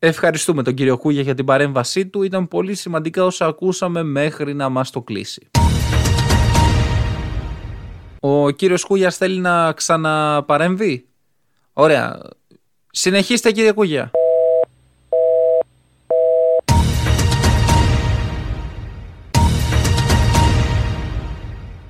[0.00, 2.22] Ευχαριστούμε τον κύριο Κούγια για την παρέμβασή του.
[2.22, 5.50] Ήταν πολύ σημαντικά όσα ακούσαμε μέχρι να μας το κλείσει.
[8.20, 11.06] Ο κύριος Κούγιας θέλει να ξαναπαρέμβει.
[11.72, 12.20] Ωραία.
[12.90, 14.10] Συνεχίστε κύριε Κούγια.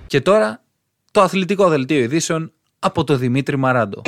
[0.06, 0.62] Και τώρα
[1.10, 4.02] το αθλητικό δελτίο ειδήσεων από το Δημήτρη Μαράντο.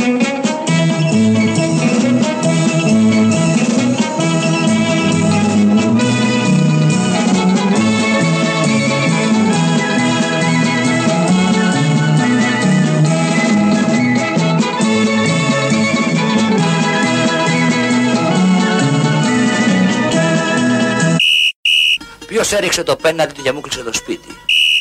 [22.30, 24.28] Ποιος έριξε το πέναλτι και μου κλείσε το σπίτι;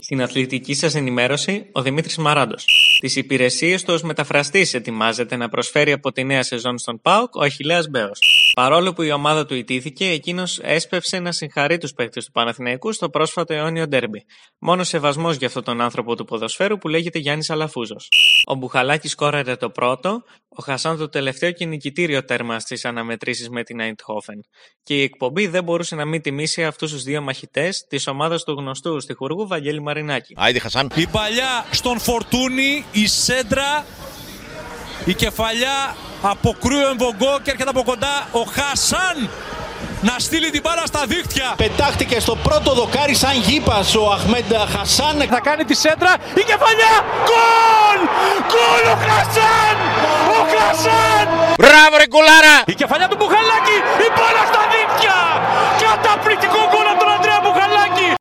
[0.03, 2.65] Στην αθλητική σας ενημέρωση, ο Δημήτρης Μαράντος.
[2.99, 7.41] Τις υπηρεσίες τους ω μεταφραστής ετοιμάζεται να προσφέρει από τη νέα σεζόν στον ΠΑΟΚ ο
[7.41, 8.51] Αχηλέα Μπέος.
[8.55, 13.09] Παρόλο που η ομάδα του ιτήθηκε, εκείνος έσπευσε να συγχαρεί τους παίκτες του Παναθηναϊκού στο
[13.09, 14.25] πρόσφατο αιώνιο ντέρμπι.
[14.59, 18.09] Μόνο σεβασμός για αυτόν τον άνθρωπο του ποδοσφαίρου που λέγεται Γιάννης Αλαφούζος.
[18.45, 23.63] Ο Μπουχαλάκης σκόραρε το πρώτο, ο Χασάν το τελευταίο και νικητήριο τέρμα στις αναμετρήσεις με
[23.63, 24.39] την Eindhoven.
[24.83, 28.51] Και η εκπομπή δεν μπορούσε να μην τιμήσει αυτούς τους δύο μαχητές της ομάδας του
[28.51, 30.33] γνωστού στιχουργού Βαγγέλη Μαρινάκη.
[30.37, 30.91] Άιντε Χασάν.
[30.95, 33.85] Η παλιά στον Φορτούνη, η σέντρα,
[35.05, 39.29] η κεφαλιά από κρύο εμβογκό και έρχεται από κοντά ο Χασάν
[40.01, 41.53] να στείλει την μπάλα στα δίχτυα.
[41.57, 45.15] Πετάχτηκε στο πρώτο δοκάρι σαν γήπας ο Αχμέντα Χασάν.
[45.33, 46.95] Θα κάνει τη σέντρα, η κεφαλιά,
[47.27, 47.99] γκολ!
[48.49, 49.75] Γκολ ο Χασάν!
[50.37, 51.25] Ο Χασάν!
[51.61, 52.55] Μπράβο ρε γκολάρα!
[52.73, 55.19] Η κεφαλιά του Μπουχαλάκη, η μπάλα στα δίχτυα!
[55.83, 57.38] Καταπληκτικό γκολ από τον Αντρέα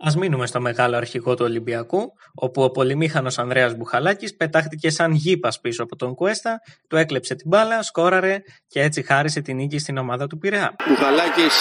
[0.09, 0.17] Μπουχαλάκη!
[0.17, 5.61] Α μείνουμε στο μεγάλο αρχηγό του Ολυμπιακού, όπου ο πολυμήχανος Ανδρέας Μπουχαλάκης πετάχτηκε σαν γήπας
[5.61, 9.97] πίσω από τον Κουέστα, του έκλεψε την μπάλα, σκόραρε και έτσι χάρισε την νίκη στην
[9.99, 10.77] ομάδα του Πειραιά.
[10.89, 11.55] Μπουχαλάκης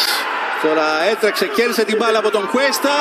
[0.62, 2.96] τώρα έτρεξε, κέρδισε την μπάλα από τον Κουέστα.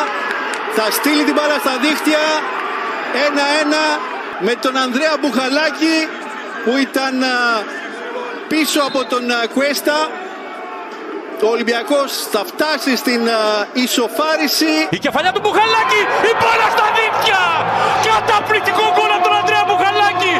[0.76, 2.24] Θα στείλει την μπάλα στα δίχτυα.
[3.98, 5.96] 1-1 με τον Ανδρέα Μπουχαλάκη
[6.64, 7.36] που ήταν α,
[8.48, 10.24] πίσω από τον α, Κουέστα.
[11.42, 14.72] Ο Ολυμπιακός θα φτάσει στην α, ισοφάριση.
[14.90, 17.42] Η κεφαλιά του Μπουχαλάκη, η μπάλα στα δίχτυα!
[18.08, 20.32] Καταπληκτικό γκολ από τον Αντρέα Μπουχαλάκη!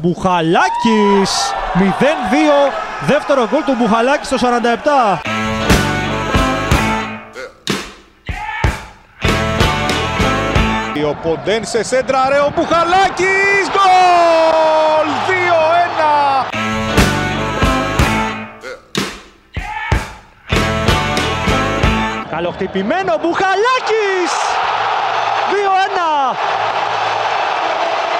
[0.00, 1.32] Μπουχαλάκης
[1.74, 2.72] 0-2
[3.06, 5.37] δεύτερο γκολ του Μπουχαλάκη στο 47
[11.04, 15.08] Ο Ποντέν σε σέντρα, ρε, ο Μπουχαλάκης, γκολ!
[15.28, 16.48] 2-1!
[22.30, 24.32] Καλοχτυπημένο Μπουχαλάκης
[25.50, 26.36] 2-1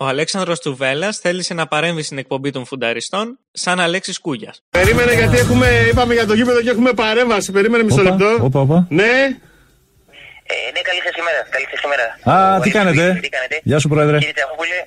[0.00, 4.62] Ο Αλέξανδρος Τουβέλλας θέλησε να παρέμβει στην εκπομπή των φουνταριστών σαν Αλέξης Κούγιας.
[4.70, 7.52] Περίμενε γιατί έχουμε, είπαμε για το γήπεδο και έχουμε παρέμβαση.
[7.52, 8.38] Περίμενε μισό λεπτό.
[8.40, 8.86] Όπα, όπα.
[8.88, 9.02] Ναι.
[9.02, 11.46] ναι, καλή σας ημέρα.
[11.50, 12.38] Καλή σας ημέρα.
[12.38, 14.18] Α, τι κάνετε; Τι κάνετε; Γεια σου, Πρόεδρε.
[14.18, 14.78] Κύριε Τσαχόπουλε.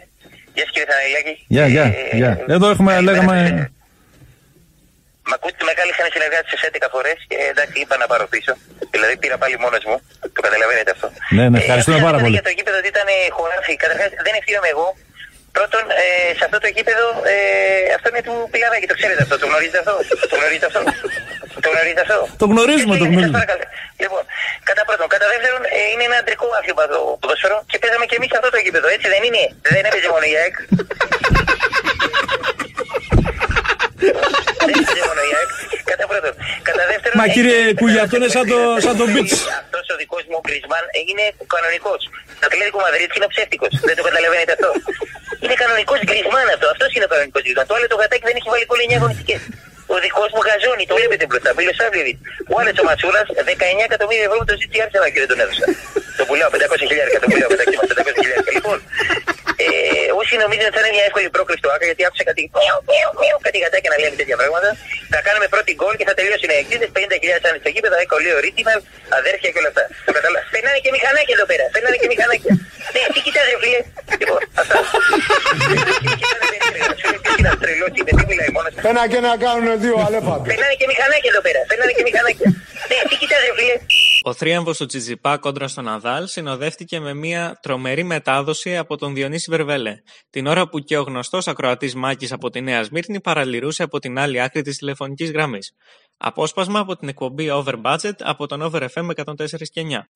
[0.54, 1.46] Γεια σας κύριε Θαναϊλάκη.
[1.48, 2.44] Γεια, γεια, Ε, γεια.
[2.48, 3.72] Εδώ έχουμε, λέγαμε...
[5.30, 8.52] Μ' ακούτε, με κάλεσαν οι συνεργάτε σε 11 φορές και εντάξει, είπα να πάρω πίσω.
[8.94, 9.98] Δηλαδή πήρα πάλι μόνος μου.
[10.36, 11.08] Το καταλαβαίνετε αυτό.
[11.38, 12.36] Ναι, ναι, ευχαριστούμε Ε, πάρα αυτό πολύ.
[12.38, 13.74] Για το γήπεδο ότι ήταν ε, χωράφι.
[13.84, 14.88] Καταρχάς δεν ευθύνομαι εγώ.
[15.58, 16.08] Πρώτον, ε,
[16.38, 17.36] σε αυτό το γήπεδο, ε,
[17.98, 19.94] αυτό είναι του Πιλαδάκη, το ξέρετε αυτό, το γνωρίζετε αυτό;
[20.32, 20.82] Το γνωρίζετε αυτό;
[21.66, 23.38] Το γνωρίζετε αυτό; Το γνωρίζουμε, το Σας γνωρίζουμε.
[23.40, 23.64] παρακαλώ.
[24.04, 24.24] Λοιπόν,
[24.70, 25.08] κατά πρώτον.
[25.14, 28.50] Κατά δεύτερον, ε, είναι ένα αντρικό άθλημα το ποδόσφαιρο και παίζαμε και εμείς σε αυτό
[28.56, 29.44] το γήπεδο, έτσι δεν είναι;
[29.76, 30.56] Δεν έπαιζε μόνο η ΑΕΚ.
[30.56, 31.06] δεν έπαιζε μόνο
[33.52, 33.91] η ΑΕΚ.
[35.92, 36.34] Κατά πρώτον.
[36.68, 37.16] Κατά δεύτερον.
[37.22, 39.36] Μα ε, κύριε ε, Κούγια, αυτό είναι σαν το, σαν το beach.
[39.64, 42.02] αυτός ο δικός μου ο Γκρισμάν είναι κανονικός.
[42.40, 43.72] Το Ατλέτικο Μαδρίτη είναι ο ψεύτικος.
[43.90, 44.70] Δεν το καταλαβαίνετε αυτό.
[45.44, 46.66] Είναι κανονικός Γκρισμάν αυτό.
[46.74, 47.66] Αυτός είναι ο κανονικός Γκρισμάν.
[47.70, 49.42] Το άλλο το γατάκι δεν έχει βάλει πολύ 9 αγωνιστικές.
[49.94, 51.50] Ο δικός μου γαζόνι, το βλέπετε μπροστά.
[51.58, 52.22] Μίλο Σάβλεβιτς.
[52.52, 55.66] Ο άλλος ο Μασούρα 19 εκατομμύρια ευρώ με το ζήτησε άρχισα και δεν τον έδωσα.
[56.18, 58.52] Το πουλάω 500 χιλιάρια το πουλάω μεταξύ μα 500 χιλιάρια.
[58.58, 58.78] Λοιπόν,
[59.66, 59.68] ε,
[60.20, 63.12] όσοι νομίζουν ότι θα είναι μια εύκολη πρόκληση το ΆΚΑ γιατί άκουσα κάτι, μιαου, μιαου,
[63.22, 64.70] μιαου, κάτι γατάκια να λένε τέτοια πράγματα.
[65.14, 66.76] Θα κάνουμε πρώτη γκολ και θα τελειώσει η εξή.
[66.98, 68.80] 50.000 αν στο γήπεδο, 10 λίγο original,
[69.20, 69.84] αδέρφια και όλα αυτά.
[70.08, 70.46] Το καταλάβα.
[70.54, 71.66] Περνάνε και μηχανάκια εδώ πέρα.
[71.76, 72.52] Περνάνε και μηχανάκια.
[72.94, 73.82] Ναι, τι κοιτάς ρε φίλε.
[74.22, 74.76] Λοιπόν, αυτά.
[77.40, 78.74] Είναι τρελός, είναι, τι μιλάει μόνος.
[78.92, 80.48] Ένα και ένα κάνουν δύο αλέφαντες.
[80.52, 81.60] Περνάνε και μηχανάκια εδώ πέρα.
[81.70, 82.48] Περνάνε και μηχανάκια.
[82.92, 83.76] Ναι, τι κοιτάς ρε φίλε.
[84.24, 89.48] Ο θρίαμβος του Τσιτσιπά κόντρα στον Ναδάλ συνοδεύτηκε με μια τρομερή μετάδοση από τον Διονύση
[89.50, 94.00] Βερβέλε, την ώρα που και ο γνωστός ακροατής Μάκης από τη Νέα Σμύρνη παραλυρούσε από
[94.00, 95.74] την άλλη άκρη της τηλεφωνικής γραμμής.
[96.18, 100.08] Απόσπασμα από την εκπομπή Over Budget από τον Over FM 104 και 9.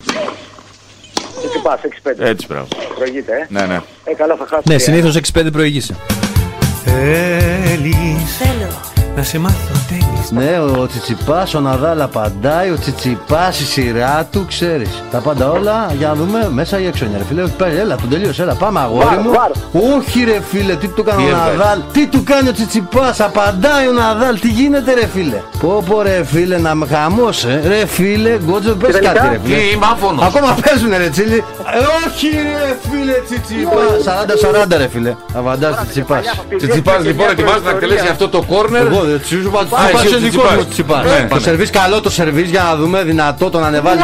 [1.46, 2.20] Έτσι πας, 6-5.
[2.20, 2.68] Έτσι, μπράβο.
[2.96, 3.82] Προηγείται, ε; Ναι, ναι.
[4.04, 4.74] Ε, καλά θα χάσουμε.
[4.74, 5.96] Ναι, συνήθως 6-5 προηγείσαι.
[6.84, 8.42] Θέλεις
[9.16, 14.46] να σε μάθω τένις Ναι, ο Τσιτσιπάς, ο Ναδάλ απαντάει, ο Τσιτσιπάς, η σειρά του,
[14.48, 15.04] ξέρεις.
[15.12, 17.42] Τα πάντα όλα, για να δούμε μέσα ή έξω είναι, ρε φίλε.
[17.42, 19.30] Όχι, πάλι, έλα, τον τελείωσε, έλα, πάμε αγόρι Βαρ, μου.
[19.32, 19.52] βαρ.
[19.94, 21.58] Όχι ρε φίλε, τι του κάνει Τι ο έβγαλε.
[21.58, 26.02] Ναδάλ, τι του κάνει ο Τσιτσιπάς, απαντάει ο Ναδάλ, τι γίνεται ρε φίλε; Πω πω
[26.02, 29.56] ρε φίλε, να με χαμώσε, ρε φίλε, γκότζο πες τελικά, κάτι ρε φίλε.
[29.56, 30.26] τι, είμαι άφωνος.
[30.26, 31.36] Ακόμα παίζουνε ρε τσίλι.
[31.36, 35.16] Ε, όχι ρε φίλε, Τσιτσιπάς, 40-40 ρε φίλε.
[35.34, 36.26] Αβαντάς Τσιτσιπάς.
[36.58, 38.88] Τσιτσιπάς λοιπόν ετοιμάζεται να εκτελέσει αυτό το κόρνερ.
[39.08, 40.54] Εγώ δεν του είπα Α, Τσιτσιπάς εσύ ο είναι δικό Τσιτσιπάς.
[40.54, 41.04] μου ο Τσιτσιπάς.
[41.04, 41.42] Ναι, Το πάμε.
[41.42, 43.98] σερβίς καλό το σερβίς για να δούμε δυνατό τον ανεβάζει.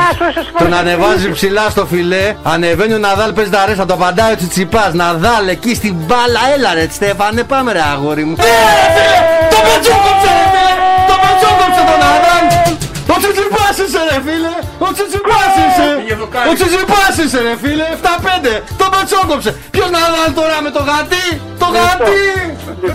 [0.57, 2.35] Τον ανεβάζει ψηλά στο φιλέ.
[2.43, 3.85] Ανεβαίνει ο Ναδάλ παίζει τα ρέστα.
[3.85, 4.93] Το απαντάει ο Τσιτσιπάς.
[4.93, 6.39] Ναδάλ εκεί στην μπάλα.
[6.55, 8.35] Έλα ρε Στέφανε πάμε ρε αγόρι μου.
[8.35, 10.60] Το πετσόκοψε ρε
[13.13, 14.53] Ο Τσιτσιπάς είσαι ρε φίλε.
[14.87, 15.87] Ο Τσιτσιπάς είσαι.
[16.49, 17.85] Ο Τσιτσιπάς είσαι ρε φίλε.
[18.01, 18.53] 7-5.
[18.79, 19.49] Το πετσόκοψε.
[19.73, 21.25] Ποιος Ναδάλ τώρα με το γατί.
[21.61, 22.25] Το γατί.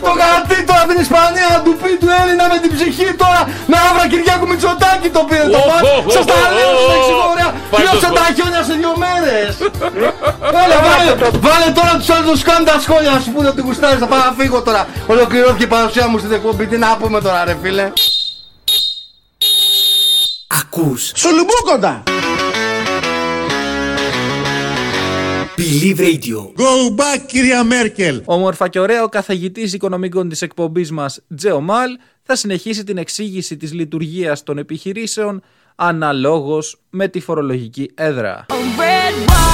[0.08, 3.40] Το γατί τώρα από την Ισπανία να του πει του Έλληνα με την ψυχή τώρα.
[3.70, 5.84] Με άβρα Κυριάκου Μητσοτάκη το πήρε το Ω, μάτι.
[5.90, 6.98] ω, ω, Σας τα ω, λέω ω, στην ω.
[7.00, 7.48] εξηγορία.
[7.72, 8.18] Πάει το Πλώσε σκορ.
[8.18, 9.52] τα χιόνια σε δύο μέρες.
[10.64, 11.12] Έλα βάλε,
[11.46, 14.08] βάλε τώρα τους άλλους να σου κάνουν τα σχόλια να σου πούνε ότι γουστάρεις θα
[14.10, 14.82] πάω να φύγω τώρα.
[15.12, 16.64] Ολοκληρώθηκε η παρουσία μου στην εκπομπή.
[16.70, 17.86] Τι να πούμε τώρα ρε φίλε.
[20.48, 22.02] Ακούς Σουλουμπούκοντα.
[25.56, 28.22] Believe Radio Go back κυρία Μέρκελ.
[28.24, 31.90] Όμορφα και ωραία, ο καθηγητής οικονομικών της εκπομπής μας, Τζέο Μάλ,
[32.22, 35.42] θα συνεχίσει την εξήγηση της λειτουργίας των επιχειρήσεων
[35.74, 38.46] αναλόγως με τη φορολογική έδρα.
[38.48, 39.46] Red wine.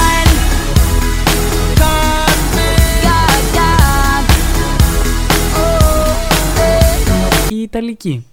[7.49, 8.25] Η Ιταλική.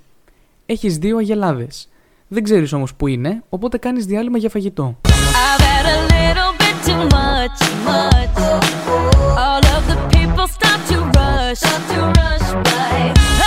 [0.67, 1.89] Έχεις δύο αγελάδες.
[2.33, 4.97] Δεν ξέρεις όμως που είναι, οπότε κάνεις διάλειμμα για φαγητό.
[5.03, 7.59] I've had a little bit too much,
[7.89, 8.35] much.
[9.45, 12.99] All of the people stop to rush, stop to rush by.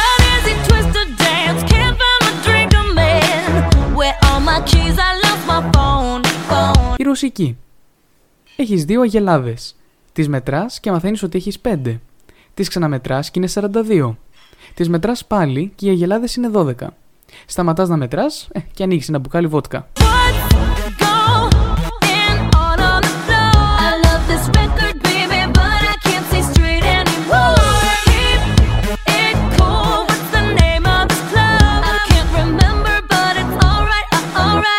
[0.03, 3.49] An easy twisted dance, can't find a drink I'm in.
[3.97, 6.95] Where all my keys, I lost my phone, phone.
[6.97, 7.57] Η Ρωσική.
[8.55, 9.75] Έχεις δύο αγελάδες.
[10.13, 11.99] Τις μετράς και μαθαίνεις ότι έχεις πέντε.
[12.53, 14.17] Τις ξαναμετράς και είναι 42.
[14.73, 16.93] Τις μετράς πάλι και οι αγελάδες είναι 12.
[17.45, 19.88] Σταματάς να μετράς ε, και ανοίξει ένα μπουκάλι βότκα.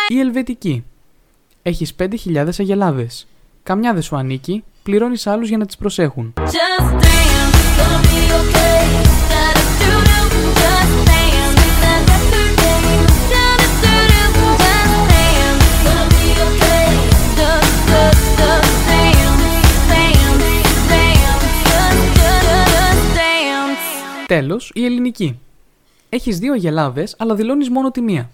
[0.07, 0.83] Η Ελβετική.
[1.61, 3.27] Έχεις 5.000 αγελάδες.
[3.63, 6.33] Καμιά δεν σου ανήκει, πληρώνεις άλλους για να τις προσέχουν.
[24.25, 24.27] Dance.
[24.27, 25.39] Τέλος, η Ελληνική.
[26.09, 28.29] Έχεις δύο αγελάδες, αλλά δηλώνεις μόνο τη μία.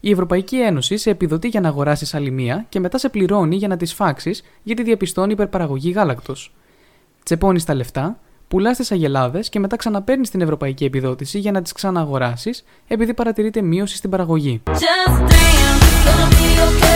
[0.00, 3.68] Η Ευρωπαϊκή Ένωση σε επιδοτεί για να αγοράσεις άλλη μία και μετά σε πληρώνει για
[3.68, 6.52] να τις φάξεις γιατί διαπιστώνει υπερπαραγωγή γάλακτος.
[7.22, 8.18] Τσεπώνεις τα λεφτά,
[8.48, 13.62] πουλάς τις αγελάδες και μετά ξαναπαίρνεις την Ευρωπαϊκή Επιδότηση για να τις ξανααγοράσεις επειδή παρατηρείται
[13.62, 14.62] μείωση στην παραγωγή.
[14.66, 14.74] Just
[15.20, 16.93] dance,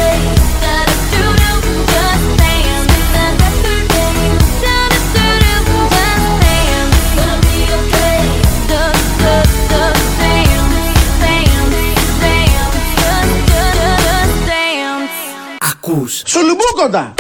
[15.89, 17.14] Ακούς Σουλουμπούκοντα.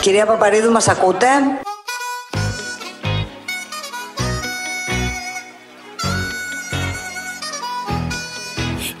[0.00, 1.26] Κυρία Παπαρίδου, μας ακούτε;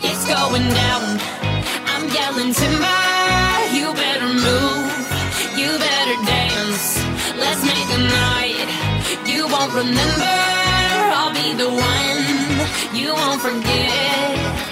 [0.02, 1.05] It's going down.
[2.46, 3.74] Yelling timber.
[3.74, 5.58] You better move.
[5.58, 7.02] You better dance.
[7.36, 9.26] Let's make a night.
[9.26, 10.36] You won't remember.
[11.16, 12.94] I'll be the one.
[12.94, 14.05] You won't forget.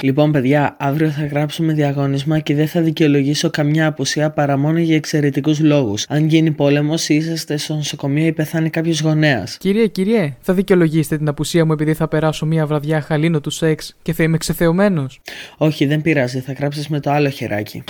[0.04, 4.96] Λοιπόν, παιδιά, αύριο θα γράψουμε διαγώνισμα και δεν θα δικαιολογήσω καμιά απουσία παρά μόνο για
[4.96, 6.04] εξαιρετικούς λόγους.
[6.08, 9.56] Αν γίνει πόλεμος ή είσαστε στο νοσοκομείο ή πεθάνει κάποιος γονέας.
[9.60, 13.96] Κύριε, κύριε, θα δικαιολογήσετε την απουσία μου επειδή θα περάσω μία βραδιά χαλίνο τους σεξ
[14.02, 15.20] και θα είμαι ξεθεωμένος.
[15.56, 17.84] Όχι, δεν πειράζει, θα γράψεις με το άλλο χεράκι.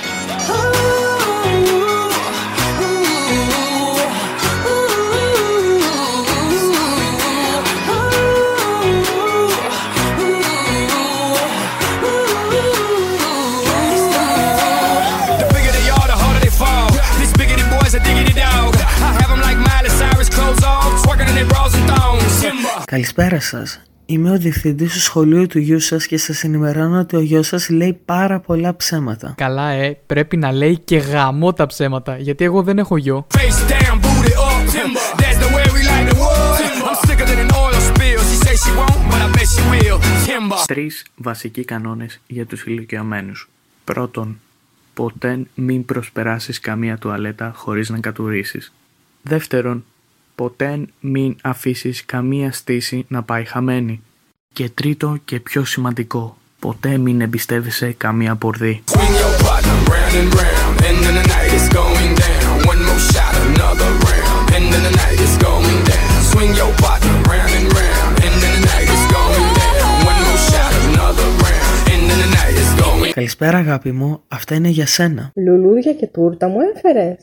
[22.95, 23.83] Καλησπέρα σας.
[24.07, 27.69] Είμαι ο διευθυντής του σχολείου του γιού σας και σας ενημερώνω ότι ο γιος σας
[27.69, 29.35] λέει πάρα πολλά ψέματα.
[29.37, 33.27] Καλά, ε, πρέπει να λέει και γαμό τα ψέματα, γιατί εγώ δεν έχω γιο.
[33.35, 34.71] Face down, booty up.
[34.75, 35.21] Timber.
[35.21, 36.61] That's the way we like the wood.
[36.89, 38.21] I'm sicker than an oil spill.
[38.31, 39.99] She say she won't, but I bet she will.
[40.27, 40.65] Timber.
[40.67, 43.51] Τρεις βασικοί κανόνες για τους ηλικιωμένους.
[43.85, 44.41] Πρώτον,
[44.95, 48.73] ποτέ μην προσπεράσεις καμία τουαλέτα χωρίς να κατουρίσεις.
[49.23, 49.85] Δεύτερον,
[50.35, 54.03] Ποτέ μην αφήσεις καμία στήση να πάει χαμένη.
[54.53, 58.83] Και τρίτο και πιο σημαντικό, ποτέ μην εμπιστεύεσαι καμία πορδί.
[73.15, 75.31] Καλησπέρα αγάπη μου, αυτά είναι για σένα.
[75.35, 77.17] Λουλούδια και τούρτα μου έφερες.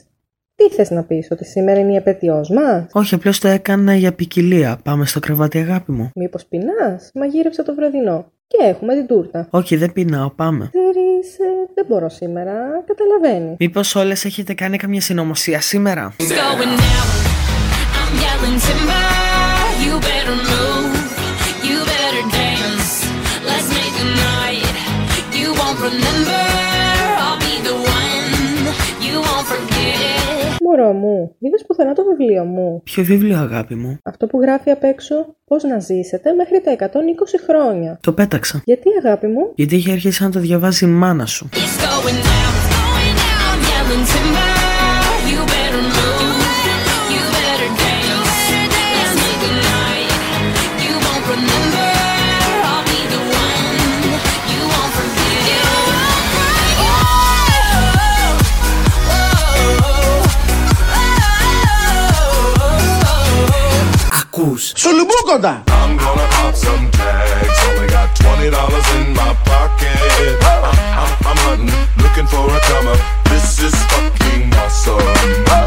[0.67, 4.13] Τι θες να πεις, ότι σήμερα είναι η επέτειός μας; Όχι, απλώς το έκανα για
[4.13, 4.79] ποικιλία.
[4.83, 6.09] Πάμε στο κρεβάτι αγάπη μου.
[6.15, 8.31] Μήπως πεινάς; Μαγείρεψα το βραδινό.
[8.47, 9.47] Και έχουμε την τούρτα.
[9.49, 10.69] Όχι, δεν πεινάω, πάμε.
[10.71, 12.53] Ξέρεις, ε, δεν μπορώ σήμερα,
[12.85, 13.55] καταλαβαίνεις.
[13.59, 16.81] Μήπως όλες έχετε κάνει καμία συνωμοσία σήμερα; going
[30.81, 30.89] forget.
[30.91, 32.81] Μωρό μου, είδες πουθενά το βιβλίο μου.
[32.83, 37.37] Ποιο βιβλίο αγάπη μου; Αυτό που γράφει απ' έξω πώς να ζήσετε μέχρι τα 120
[37.47, 37.99] χρόνια.
[38.01, 38.61] Το πέταξα.
[38.65, 41.49] Γιατί αγάπη μου; Γιατί είχε αρχίσει να το διαβάζει η μάνα σου.
[41.51, 42.53] It's going down.
[42.53, 44.50] It's going down.
[73.91, 75.11] Fucking awesome.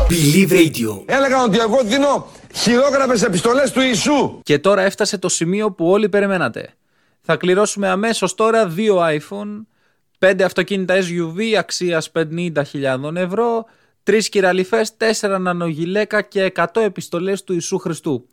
[0.08, 1.02] Believe Radio.
[1.06, 4.40] Έλεγαν ότι εγώ δίνω χειρόγραφες επιστολές του Ιησού.
[4.42, 6.74] Και τώρα έφτασε το σημείο που όλοι περιμένατε.
[7.20, 9.66] Θα κληρώσουμε αμέσως τώρα δύο iPhone,
[10.18, 13.64] 5 αυτοκίνητα SUV αξίας 50.000 ευρώ,
[14.02, 18.28] 3 κυραλιφές, 4 νανογιλέκα και 100 επιστολές του Ιησού Χριστού.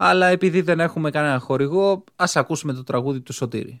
[0.00, 3.80] Αλλά επειδή δεν έχουμε κανένα χορηγό, ας ακούσουμε το τραγούδι του Σωτήρη.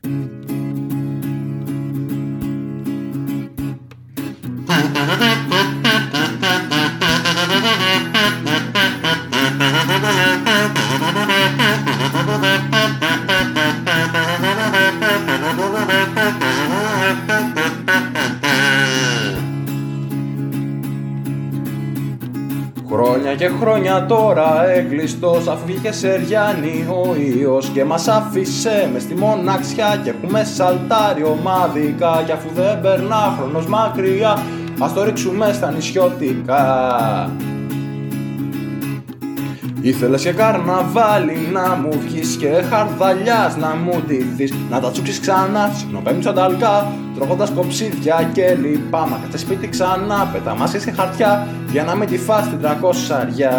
[23.00, 29.14] Χρόνια και χρόνια τώρα έκλειστος αφού βγήκε Σεριάννη ο Υιός και μας άφησε μες στη
[29.14, 34.42] μοναξιά και έχουμε σαλτάρει ομάδικα και αφού δεν περνά χρόνος μακριά
[34.80, 36.60] ας το ρίξουμε στα νησιώτικα.
[39.80, 45.70] Ήθελες και καρναβάλι να μου βγεις και χαρδαλιάς να μου ντυθείς Να τα τσούξεις ξανά,
[45.74, 51.84] συχνοπέμπεις ανταλκά Τρώγοντας κοψίδια και λοιπά Μα κάτσε σπίτι ξανά, πέτα μάσκες και χαρτιά Για
[51.84, 53.52] να μην τη φας την τρακόσαρια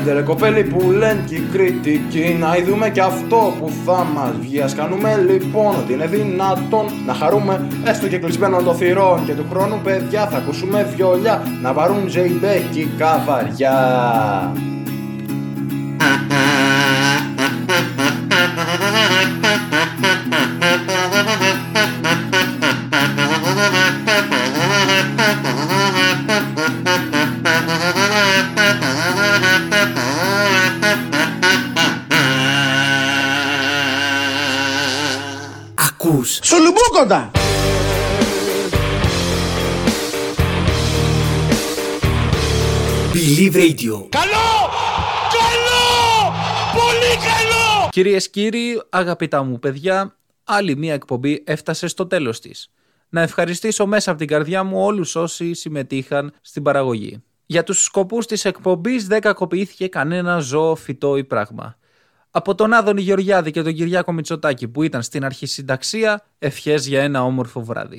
[0.00, 2.36] Άιντε ρε κοπέλη που λένε και οι κριτικοί.
[2.38, 4.60] Να ειδούμε και αυτό που θα μας βγει.
[4.60, 9.24] Ας κάνουμε λοιπόν ότι είναι δυνατόν Να χαρούμε έστω και κλεισμένο το θυρών.
[9.26, 11.42] Και του χρόνου παιδιά θα ακούσουμε βιολιά.
[11.62, 13.74] Να βαρούν τζεϊμπέκικα βαριά
[37.00, 37.30] Σουλουμπούκοντα.
[43.12, 44.08] Believe Radio.
[44.08, 44.50] Καλό!
[45.36, 45.82] Καλό!
[46.72, 47.88] Πολύ καλό!
[47.90, 52.70] Κυρίες κύριοι, αγαπητά μου παιδιά, άλλη μία εκπομπή έφτασε στο τέλος της.
[53.08, 57.22] Να ευχαριστήσω μέσα από την καρδιά μου όλους όσοι συμμετείχαν στην παραγωγή.
[57.46, 61.76] Για τους σκοπούς της εκπομπής δεν κακοποιήθηκε κανένα ζώο, φυτό ή πράγμα.
[62.32, 67.02] Από τον Άδωνη Γεωργιάδη και τον Κυριάκο Μητσοτάκη που ήταν στην αρχή συνταξία, ευχές για
[67.02, 67.98] ένα όμορφο βράδυ.